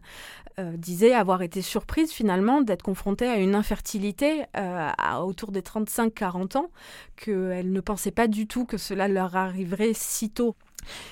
[0.59, 4.89] euh, disaient avoir été surprises finalement d'être confrontées à une infertilité euh,
[5.23, 6.69] autour des 35-40 ans,
[7.15, 10.55] qu'elles ne pensaient pas du tout que cela leur arriverait si tôt.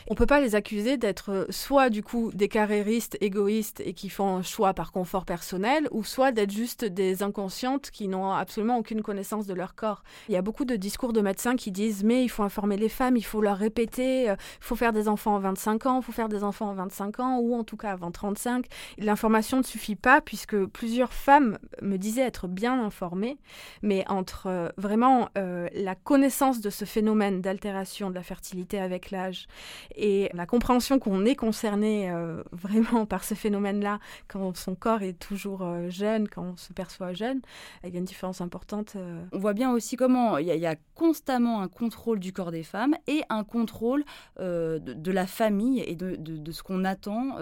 [0.08, 4.10] On peut pas les accuser d'être euh, soit du coup des carriéristes égoïstes et qui
[4.10, 8.78] font un choix par confort personnel, ou soit d'être juste des inconscientes qui n'ont absolument
[8.78, 10.04] aucune connaissance de leur corps.
[10.30, 12.90] Il y a beaucoup de discours de médecins qui disent mais il faut informer les
[12.90, 16.04] femmes, il faut leur répéter, euh, il faut faire des enfants à 25 ans, il
[16.04, 18.66] faut faire des enfants à 25 ans, ou en tout cas avant 35.
[18.98, 23.38] L'information ne suffit pas puisque plusieurs femmes me disaient être bien informées,
[23.82, 29.48] mais entre euh, vraiment la connaissance de ce phénomène d'altération de la fertilité avec l'âge,
[29.96, 35.18] et la compréhension qu'on est concerné euh, vraiment par ce phénomène-là quand son corps est
[35.20, 37.42] toujours euh, jeune, quand on se perçoit jeune,
[37.84, 38.94] il y a une différence importante.
[38.96, 39.24] Euh.
[39.32, 42.96] On voit bien aussi comment il y, a constamment un contrôle du corps des femmes
[43.08, 44.04] et un contrôle
[44.40, 47.38] de, la famille et de, ce qu'on attend.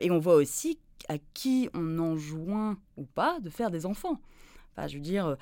[0.00, 0.78] et on voit aussi
[1.08, 4.20] à qui on enjoint ou pas de faire des enfants.
[4.72, 5.36] Enfin, je veux dire,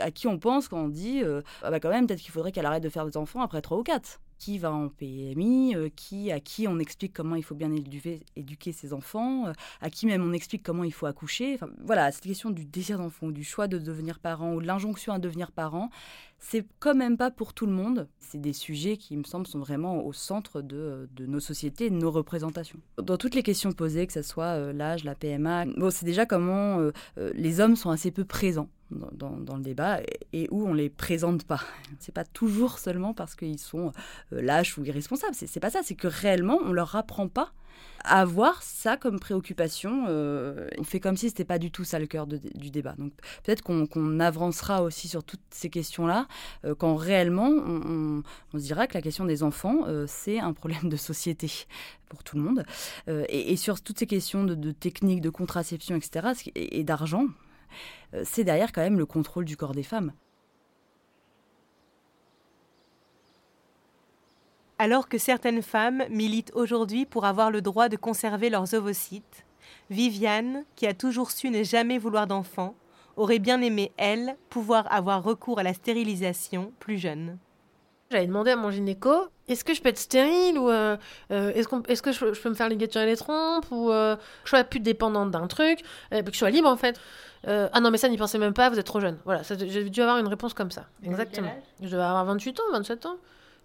[0.00, 1.22] à qui on pense quand on dit,
[1.62, 3.78] ah bah quand même, peut-être qu'il faudrait qu'elle arrête de faire des enfants après trois
[3.78, 7.54] ou quatre qui va en PMI, euh, qui, à qui on explique comment il faut
[7.54, 11.54] bien éduquer, ses enfants, euh, à qui même on explique comment il faut accoucher.
[11.54, 15.14] Enfin, voilà, cette question du désir d'enfant, du choix de devenir parent ou de l'injonction
[15.14, 15.88] à devenir parent,
[16.38, 18.06] c'est quand même pas pour tout le monde.
[18.18, 21.96] C'est des sujets qui, il me semble, sont vraiment au centre de, nos sociétés de
[21.96, 22.80] nos représentations.
[23.02, 26.26] Dans toutes les questions posées, que ce soit euh, l'âge, la PMA, bon, c'est déjà
[26.26, 26.80] comment
[27.16, 28.68] les hommes sont assez peu présents
[29.12, 30.00] dans, le débat
[30.32, 31.60] et où on les présente pas.
[32.00, 33.92] C'est pas toujours seulement parce qu'ils sont
[34.32, 35.34] euh, lâches ou irresponsables.
[35.34, 35.80] C'est pas ça.
[35.82, 37.52] C'est que réellement on leur apprend pas
[38.04, 40.06] à avoir ça comme préoccupation.
[40.08, 42.94] Euh, on fait comme si c'était pas du tout ça le cœur du débat.
[42.98, 46.26] Donc peut-être qu'on avancera aussi sur toutes ces questions-là
[46.64, 48.22] euh, quand réellement on,
[48.52, 51.50] se dira que la question des enfants c'est un problème de société
[52.08, 52.64] pour tout le monde.
[53.28, 56.28] Et, sur toutes ces questions de, de techniques, de contraception, etc.
[56.54, 57.26] et d'argent,
[58.24, 60.12] c'est derrière quand même le contrôle du corps des femmes.
[64.78, 69.46] Alors que certaines femmes militent aujourd'hui pour avoir le droit de conserver leurs ovocytes,
[69.88, 72.74] Viviane, qui a toujours su ne jamais vouloir d'enfant,
[73.16, 77.38] aurait bien aimé, elle, pouvoir avoir recours à la stérilisation plus jeune.
[78.10, 80.96] J'avais demandé à mon gynéco est-ce que je peux être stérile ou euh,
[81.30, 84.64] euh, est-ce, que je, peux me faire ligaturer les trompes ou euh, que je sois
[84.64, 85.80] plus dépendante d'un truc,
[86.10, 86.98] que je sois libre en fait.
[87.46, 89.18] ah non mais ça n'y pensez même pas, vous êtes trop jeune.
[89.24, 90.86] Voilà, j'ai dû avoir une réponse comme ça.
[91.02, 91.54] Exactement.
[91.80, 93.16] Je devais avoir 28 ans, 27 ans.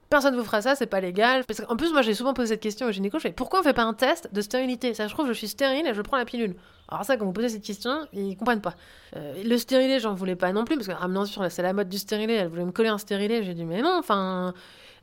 [0.10, 1.43] Personne ne vous fera ça, c'est pas légal.
[1.68, 3.20] En plus, moi, j'ai souvent posé cette question au gynéco.
[3.20, 4.95] Je fais pourquoi on fait pas un test de stérilité?
[4.95, 6.55] Ça, je trouve, je suis stérile et je prends la pilule.
[6.88, 8.74] Alors ça, quand vous posez cette question, ils comprennent pas.
[9.16, 11.74] Euh, le stérilet, j'en voulais pas non plus parce que ah, bien sûr, c'est la
[11.74, 12.34] mode du stérilet.
[12.34, 13.43] Elle voulait me coller un stérilet.
[13.43, 14.53] J'ai dit mais non, enfin.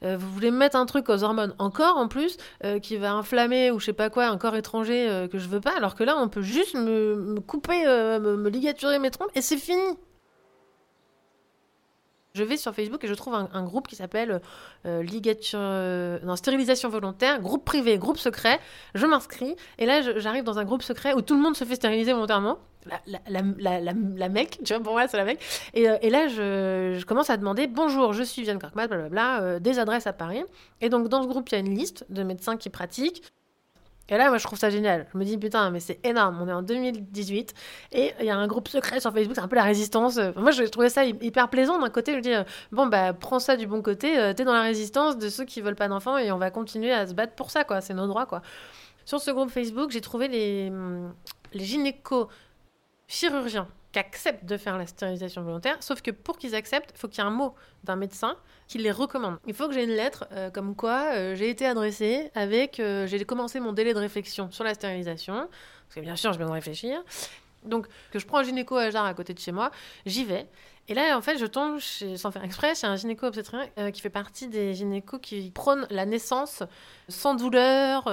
[0.05, 3.15] Euh, vous voulez me mettre un truc aux hormones encore en plus euh, qui va
[3.15, 6.05] inflammer ou je sais pas quoi un corps étranger que je veux pas alors que
[6.05, 9.81] là on peut juste me, couper me ligaturer mes trompes et c'est fini
[12.37, 14.41] je vais sur Facebook et je trouve un, groupe qui s'appelle
[14.84, 18.61] euh, ligature, euh, non, stérilisation volontaire, groupe privé, groupe secret.
[18.95, 21.76] Je m'inscris et là j'arrive dans un groupe secret où tout le monde se fait
[21.76, 22.59] stériliser volontairement.
[22.87, 23.18] La,
[23.59, 25.41] la, la, mec, tu vois, pour moi c'est la mec.
[25.74, 30.07] Et, euh, là je, commence à demander bonjour, je suis Viviane Kirkman, blablabla, des adresses
[30.07, 30.45] à Paris.
[30.80, 33.24] Et donc dans ce groupe il y a une liste de médecins qui pratiquent.
[34.09, 35.07] Et là, moi, je trouve ça génial.
[35.13, 36.41] Je me dis, putain, mais c'est énorme.
[36.41, 37.55] On est en 2018
[37.93, 40.19] et il y a un groupe secret sur Facebook, c'est un peu la résistance.
[40.37, 41.79] moi, je trouvais ça hyper plaisant.
[41.81, 44.19] D'un côté, je me dis, euh, bon, bah, prends ça du bon côté.
[44.19, 46.93] Euh, t'es dans la résistance de ceux qui veulent pas d'enfants et on va continuer
[46.93, 47.81] à se battre pour ça, quoi.
[47.81, 48.43] C'est nos droits, quoi.
[49.05, 51.13] Sur ce groupe Facebook, j'ai trouvé les, hum,
[51.53, 52.29] les gynéco
[53.09, 57.09] chirurgiens qui acceptent de faire la stérilisation volontaire, sauf que pour qu'ils acceptent, il faut
[57.09, 58.37] qu'il y ait un mot d'un médecin
[58.69, 59.39] qui les recommande.
[59.47, 63.07] Il faut que j'ai une lettre euh, comme quoi euh, j'ai été adressée avec, euh,
[63.07, 66.47] j'ai commencé mon délai de réflexion sur la stérilisation, parce que bien sûr je viens
[66.47, 67.03] de réfléchir.
[67.65, 69.71] Donc que je prends un gynéco à à côté de chez moi,
[70.05, 70.47] j'y vais.
[70.89, 74.09] Et là, en fait, je tombe, sans faire exprès, c'est un gynéco obstétricien qui fait
[74.09, 76.63] partie des gynécos qui prônent la naissance
[77.09, 78.05] sans douleur,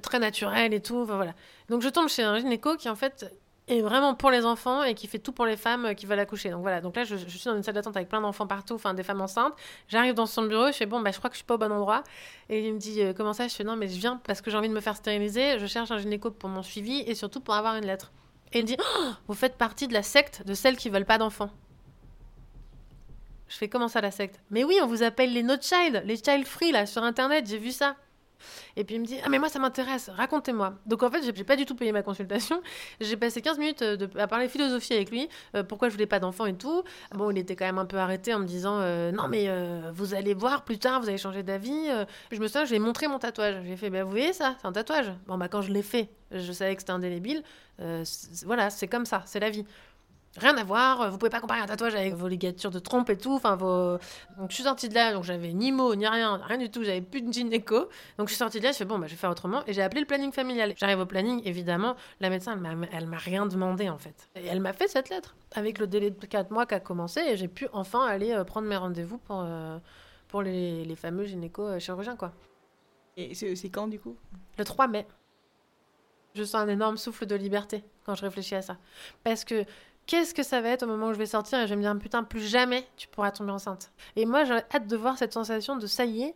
[0.00, 1.04] très naturelle et tout.
[1.04, 1.34] voilà.
[1.68, 3.30] Donc je tombe chez un gynéco qui en fait
[3.68, 6.50] est vraiment pour les enfants et qui fait tout pour les femmes qui veulent accoucher.
[6.50, 8.94] Donc voilà, donc là je, suis dans une salle d'attente avec plein d'enfants partout, enfin
[8.94, 9.54] des femmes enceintes.
[9.88, 11.58] J'arrive dans son bureau, je fais bon, bah, je crois que je suis pas au
[11.58, 12.02] bon endroit.
[12.48, 13.46] Et il me dit euh, comment ça?
[13.46, 15.66] Je fais non, mais je viens parce que j'ai envie de me faire stériliser, je
[15.66, 18.12] cherche un gynéco pour mon suivi et surtout pour avoir une lettre.
[18.52, 21.06] Et il me dit oh, vous faites partie de la secte de celles qui veulent
[21.06, 21.50] pas d'enfants.
[23.48, 24.40] Je fais comment ça la secte?
[24.50, 27.58] Mais oui, on vous appelle les no child, les child free là sur internet, j'ai
[27.58, 27.96] vu ça.
[28.76, 30.74] Et puis il me dit Ah, mais moi ça m'intéresse, racontez-moi.
[30.86, 32.62] Donc en fait, j'ai pas du tout payé ma consultation.
[33.00, 36.20] J'ai passé 15 minutes euh, à parler philosophie avec lui, euh, pourquoi je voulais pas
[36.20, 36.82] d'enfant et tout.
[37.14, 39.48] Bon, il était quand même un peu arrêté en me disant euh, Non, mais
[39.92, 41.88] vous allez voir plus tard, vous allez changer d'avis.
[42.30, 43.56] Je me souviens, je lui ai montré mon tatouage.
[43.66, 45.12] J'ai fait Bah, vous voyez ça, c'est un tatouage.
[45.26, 47.42] Bon, bah, quand je l'ai fait, je savais que c'était indélébile.
[48.44, 49.64] voilà, c'est comme ça, c'est la vie.
[50.38, 53.18] Rien à voir, vous pouvez pas comparer un tatouage avec vos ligatures de trompe et
[53.18, 53.34] tout.
[53.34, 53.98] Enfin, vos...
[54.38, 56.82] Donc je suis sortie de là, donc j'avais ni mots, ni rien, rien du tout,
[56.84, 57.88] j'avais plus de gynéco.
[58.16, 59.62] Donc je suis sortie de là, je fais bon, bah, je vais faire autrement.
[59.66, 60.72] Et j'ai appelé le planning familial.
[60.76, 62.58] J'arrive au planning, évidemment, la médecin,
[62.92, 64.30] elle m'a rien demandé en fait.
[64.36, 67.20] Et elle m'a fait cette lettre avec le délai de 4 mois qui a commencé
[67.20, 69.78] et j'ai pu enfin aller euh, prendre mes rendez-vous pour, euh,
[70.28, 71.78] pour les, les, fameux gynéco euh,
[72.18, 72.32] quoi.
[73.18, 74.16] Et c'est quand du coup?
[74.56, 75.06] Le 3 mai.
[76.34, 78.78] Je sens un énorme souffle de liberté quand je réfléchis à ça.
[79.22, 79.66] Parce que
[80.06, 81.82] qu'est-ce que ça va être au moment où je vais sortir et je vais me
[81.82, 83.92] dire putain plus jamais tu pourras tomber enceinte.
[84.16, 86.34] Et moi j'ai hâte de voir cette sensation de ça y est,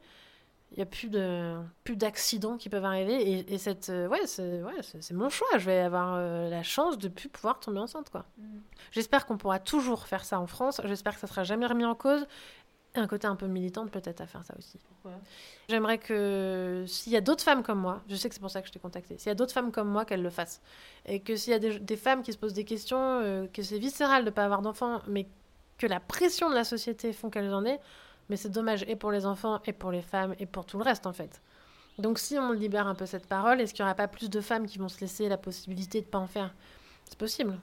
[0.73, 4.63] il y a plus de plus d'accidents qui peuvent arriver et, cette euh, ouais c'est
[4.63, 8.11] ouais, c'est mon choix, je vais avoir euh, la chance de plus pouvoir tomber enceinte
[8.11, 8.27] quoi.
[8.39, 8.59] Mm.
[8.91, 11.95] J'espère qu'on pourra toujours faire ça en France, j'espère que ça sera jamais remis en
[11.95, 12.27] cause
[13.01, 14.79] un côté un peu militante peut-être à faire ça aussi.
[15.69, 18.61] J'aimerais que s'il y a d'autres femmes comme moi, je sais que c'est pour ça
[18.61, 20.61] que je t'ai contacté, s'il y a d'autres femmes comme moi, qu'elles le fassent.
[21.07, 23.79] Et que s'il y a des, femmes qui se posent des questions, euh, que c'est
[23.79, 25.27] viscéral de ne pas avoir d'enfants, mais
[25.79, 27.81] que la pression de la société font qu'elles en aient,
[28.29, 30.85] mais c'est dommage et pour les enfants, et pour les femmes, et pour tout le
[30.85, 31.41] reste en fait.
[31.99, 34.41] Donc si on libère un peu cette parole, est-ce qu'il n'y aura pas plus de
[34.41, 36.55] femmes qui vont se laisser la possibilité de ne pas en faire?
[37.05, 37.59] C'est possible.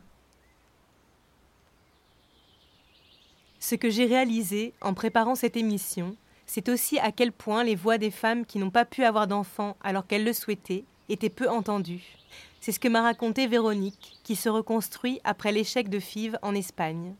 [3.66, 7.98] Ce que j'ai réalisé en préparant cette émission, c'est aussi à quel point les voix
[7.98, 12.18] des femmes qui n'ont pas pu avoir d'enfants alors qu'elles le souhaitaient étaient peu entendues.
[12.60, 17.16] C'est ce que m'a raconté Véronique, qui se reconstruit après l'échec de FIV en Espagne.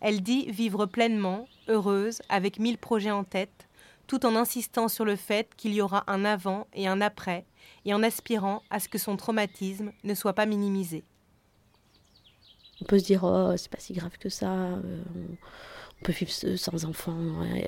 [0.00, 3.68] Elle dit vivre pleinement, heureuse, avec mille projets en tête,
[4.08, 7.44] tout en insistant sur le fait qu'il y aura un avant et un après,
[7.84, 11.04] et en aspirant à ce que son traumatisme ne soit pas minimisé.
[12.82, 15.02] On peut se dire, oh, c'est pas si grave que ça, euh,
[16.00, 17.16] on peut vivre sans enfant,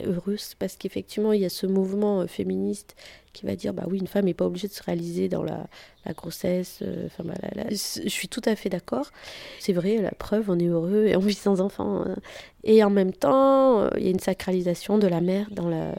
[0.06, 2.94] heureuse, parce qu'effectivement, il y a ce mouvement euh, féministe
[3.32, 5.66] qui va dire, bah oui, une femme n'est pas obligée de se réaliser dans la,
[6.14, 6.78] grossesse.
[6.82, 7.34] Euh, enfin, bah,
[7.70, 9.10] je suis tout à fait d'accord.
[9.58, 12.04] C'est vrai, la preuve, on est heureux et on vit sans enfant.
[12.06, 12.16] Hein.
[12.62, 15.94] Et en même temps, il y a une sacralisation de la mère dans la.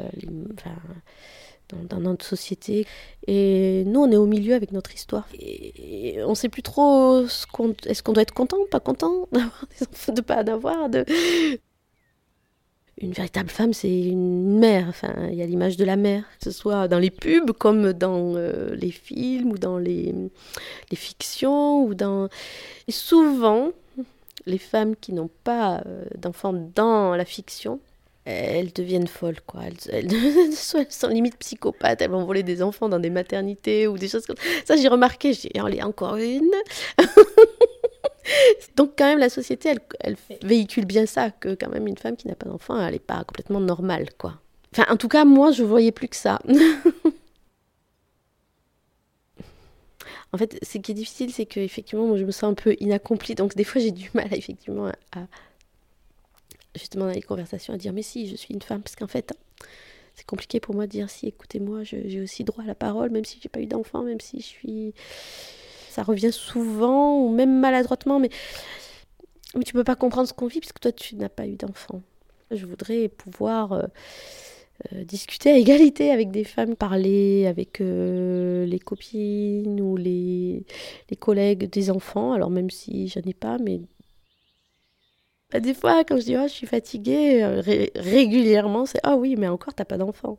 [1.89, 2.85] Dans, notre société.
[3.27, 5.27] Et nous, on est au milieu avec notre histoire.
[5.39, 9.87] Et, on ne sait plus trop est-ce qu'on doit être content, pas content d'avoir des
[9.87, 10.89] enfants, de pas en avoir.
[10.89, 11.05] De...
[12.99, 14.87] Une véritable femme, c'est une mère.
[14.89, 17.93] Enfin, il y a l'image de la mère, que ce soit dans les pubs, comme
[17.93, 20.13] dans euh, les films ou dans les,
[20.91, 22.29] les fictions ou dans.
[22.87, 23.71] Et souvent,
[24.45, 27.79] les femmes qui n'ont pas euh, d'enfants dans la fiction
[28.25, 29.61] elles deviennent folles, quoi.
[29.89, 34.07] Elles, elles, sont limite psychopathes, elles vont voler des enfants dans des maternités ou des
[34.07, 34.43] choses comme ça.
[34.65, 36.51] Ça, j'ai remarqué, j'ai dit, encore une.
[38.75, 42.15] Donc, quand même, la société, elle, elle, véhicule bien ça, que quand même, une femme
[42.15, 44.39] qui n'a pas d'enfant, elle n'est pas complètement normale, quoi.
[44.73, 46.39] Enfin, en tout cas, moi, je voyais plus que ça.
[50.33, 52.75] en fait, ce qui est difficile, c'est que effectivement, moi, je me sens un peu
[52.79, 53.35] inaccomplie.
[53.35, 55.25] Donc, des fois, j'ai du mal, effectivement, à,
[56.75, 59.33] justement dans les conversations à dire mais si je suis une femme parce qu'en fait
[60.15, 63.25] c'est compliqué pour moi de dire si écoutez-moi j'ai aussi droit à la parole même
[63.25, 64.93] si j'ai pas eu d'enfant même si je suis
[65.89, 68.29] ça revient souvent ou même maladroitement mais
[69.55, 72.01] mais tu peux pas comprendre ce qu'on vit puisque toi tu n'as pas eu d'enfant.
[72.51, 73.83] Je voudrais pouvoir euh,
[74.93, 80.63] euh, discuter à égalité avec des femmes, parler avec euh, les copines ou les,
[81.09, 83.81] les collègues des enfants, alors même si j'en ai pas, mais
[85.51, 87.61] bah, des fois, quand je dis oh, je suis fatiguée, euh,
[87.95, 90.37] régulièrement, c'est ah oui, mais encore, t'as pas d'enfant.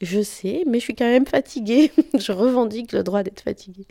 [0.00, 1.92] Je sais, mais je suis quand même fatiguée.
[2.18, 3.86] je revendique le droit d'être fatiguée.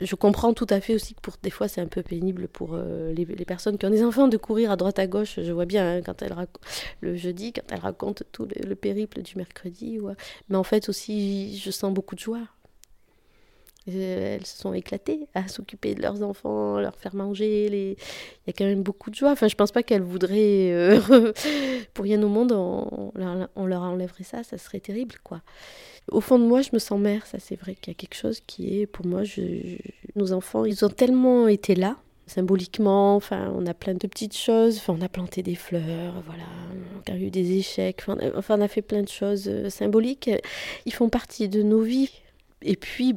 [0.00, 2.74] Je comprends tout à fait aussi que pour des fois c'est un peu pénible pour
[2.74, 5.40] euh, les, personnes qui ont des enfants de courir à droite à gauche.
[5.42, 6.34] Je vois bien hein, quand elle
[7.00, 9.98] le jeudi, quand elle raconte tout le, périple du mercredi.
[10.48, 12.46] Mais en fait aussi, je sens beaucoup de joie
[13.96, 17.68] elles se sont éclatées à s'occuper de leurs enfants, leur faire manger.
[17.68, 17.96] Les...
[18.46, 19.32] Il y a quand même beaucoup de joie.
[19.32, 21.32] Enfin, je pense pas qu'elles voudraient, euh,
[21.94, 23.12] pour rien au monde, on,
[23.66, 25.42] leur enlèverait ça, ça serait terrible, quoi.
[26.10, 28.14] Au fond de moi, je me sens mère, ça c'est vrai qu'il y a quelque
[28.14, 29.22] chose qui est, pour moi,
[30.16, 31.96] nos enfants, ils ont tellement été là,
[32.28, 36.44] symboliquement, enfin, on a plein de petites choses, enfin, on a planté des fleurs, voilà,
[37.06, 40.30] on a eu des échecs, enfin, on a fait plein de choses euh, symboliques.
[40.86, 42.10] Ils font partie de nos vies.
[42.62, 43.16] Et puis,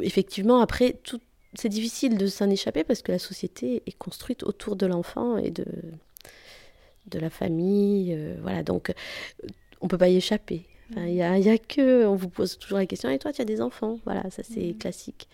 [0.00, 1.20] effectivement, après, tout,
[1.54, 5.50] c'est difficile de s'en échapper parce que la société est construite autour de l'enfant et
[5.50, 5.66] de,
[7.06, 8.14] de la famille.
[8.14, 8.92] Euh, voilà, donc
[9.80, 10.64] on peut pas y échapper.
[10.96, 13.42] Il y, a, y a que, on vous pose toujours la question, et toi, tu
[13.42, 13.98] as des enfants?
[14.06, 14.78] Voilà, ça c'est mm.
[14.78, 15.28] classique.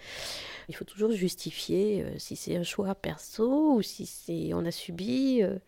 [0.69, 4.73] Il faut toujours justifier euh, si c'est un choix perso ou si c'est on a
[4.73, 5.43] subi.
[5.43, 5.59] Euh,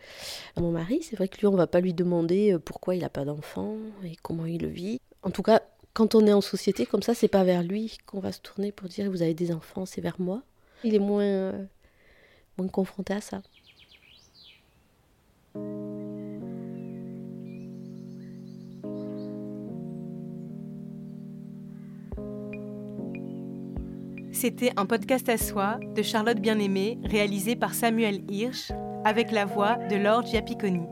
[0.57, 3.25] mon mari, c'est vrai que lui, on va pas lui demander pourquoi il n'a pas
[3.25, 5.01] d'enfant et comment il le vit.
[5.23, 5.63] En tout cas,
[5.97, 8.71] quand on est en société comme ça, c'est pas vers lui qu'on va se tourner
[8.71, 10.43] pour dire vous avez des enfants, c'est vers moi.
[10.85, 11.65] Il est moins, euh,
[12.59, 13.41] moins confronté à ça.
[24.33, 28.71] C'était un podcast à soi de Charlotte Bien-Aimée, réalisé par Samuel Hirsch,
[29.07, 30.85] avec la voix de Laure Giapiconi.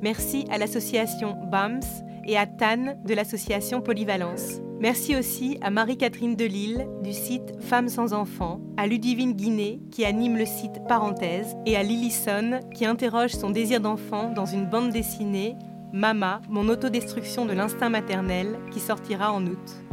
[0.00, 4.60] Merci à l'association BAMS et à Tan de l'association Polyvalence.
[4.78, 10.36] Merci aussi à Marie-Catherine Delille du site Femmes sans enfants, à Ludivine Guinet qui anime
[10.36, 15.56] le site Parenthèse et à Lillison qui interroge son désir d'enfant dans une bande dessinée
[15.92, 19.86] Mama, mon autodestruction de l'instinct maternel qui sortira en août.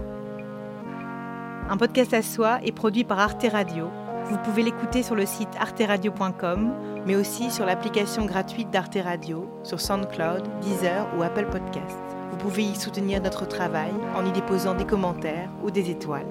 [1.70, 3.88] Un podcast à soi est produit par Arte Radio.
[4.26, 6.74] Vous pouvez l'écouter sur le site arteradio.com,
[7.06, 12.13] mais aussi sur l'application gratuite d'Arte Radio, sur SoundCloud, Deezer ou Apple Podcasts.
[12.34, 16.26] Vous pouvez y soutenir notre travail en y déposant des commentaires ou des étoiles.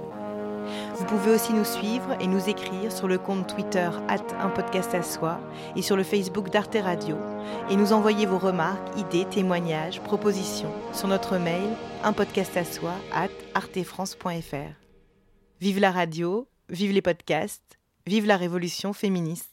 [0.96, 5.04] Vous pouvez aussi nous suivre et nous écrire sur le compte Twitter un podcast à
[5.04, 5.38] soi
[5.76, 7.16] et sur le Facebook d'Arte Radio
[7.70, 11.70] et nous envoyer vos remarques, idées, témoignages, propositions sur notre mail
[12.02, 12.58] un podcast
[13.54, 14.74] artefrance.fr.
[15.60, 17.78] Vive la radio, vive les podcasts,
[18.08, 19.51] vive la révolution féministe.